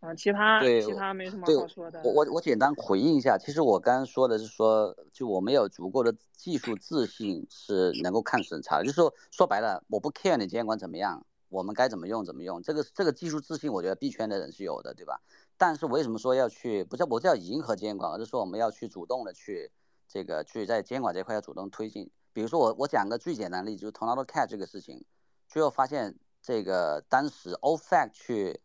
[0.00, 2.00] 啊，其他其他没什么好说的。
[2.02, 15.20] 我我我简单回应一下，其实我刚刚说的是说，就我没有足够的技术自信是能够看审查，就是说说白了，我不 care 你监管怎么样，我们该怎么用怎么用，这个这个技术自信，我觉得币圈的人是有的，对吧？
[15.56, 19.70] 但是为什么说要去不叫不叫迎合监管，而是说我们要去主动的去
[20.08, 22.10] 这个去在监管这块要主动推进。
[22.32, 25.04] 比如说我我讲个最简单的例子，就是 Tornado Cat 这个事情，
[25.46, 26.16] 最后发现。
[26.46, 28.60] 这个当时 OFAC 去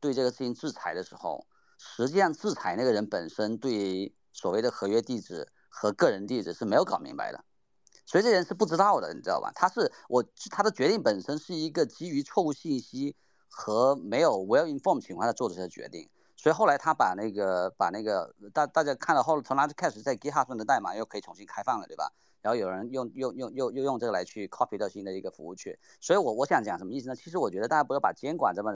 [0.00, 1.46] 对这个事情制裁的时候，
[1.78, 7.44] 实际上制裁那个人本身对所谓的合约地址和个人地址是没有搞明白的，
[8.04, 9.52] 所以这人是不知道的，你知道吧？
[9.54, 13.14] 他是我他的决定本身是一个基于错误信息
[13.48, 22.10] 和没有 well informed 情况下做的这些决定，所以后来他把那个把那个大大家看到后从 Large Cash 在 GitHub 上的代码又可以重新开放了，对吧？
[22.42, 27.14] 然后有人用用用又又用这个来去 copy 到新的一个服务去，所以我我想讲什么意思呢？
[27.14, 28.74] 其实我觉得大家不要把监管这帮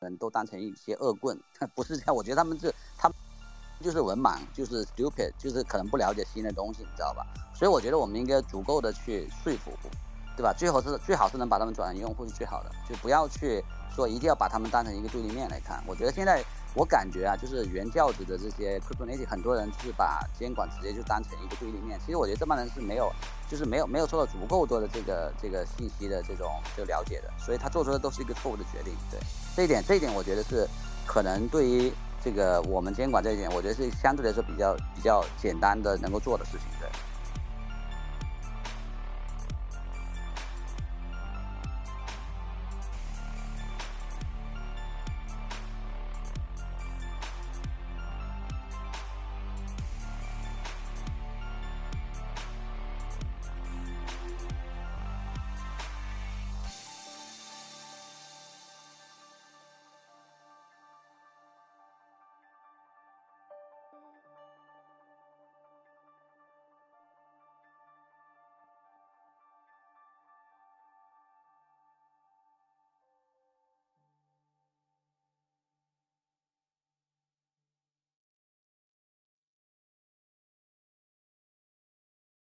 [0.00, 1.38] 人都当成一些恶棍，
[1.74, 2.14] 不是这样。
[2.14, 3.16] 我觉得他们是他们
[3.80, 7.26] 就是文盲，就是 stupid，就是可能不了解新的东西，你知道吧？
[7.54, 9.72] 所以我觉得我们应该足够的去说服，
[10.36, 10.54] 对吧？
[10.56, 13.62] 最好是最好是能把他们转成用户是最好的，就不要去
[13.94, 15.82] 说一定要把他们当成一个对立面来看。
[15.86, 16.42] 我觉得现在。
[16.78, 21.98] 我感觉啊，就是原教旨的这些 crypto native，很多人就是把监管直接就当成一个对立面。
[22.06, 23.12] 其实我觉得这帮人是没有，
[23.50, 28.94] 就是没有没有受到足够多的这个这个信息的这种就了解的，所以他做出的都是一个错误的决定。
[29.10, 29.18] 对
[29.56, 30.68] 这一点，这一点我觉得是
[31.04, 36.77] 可能对于这个我们监管这一点，我觉得是相对来说比较比较简单的能够做的事情。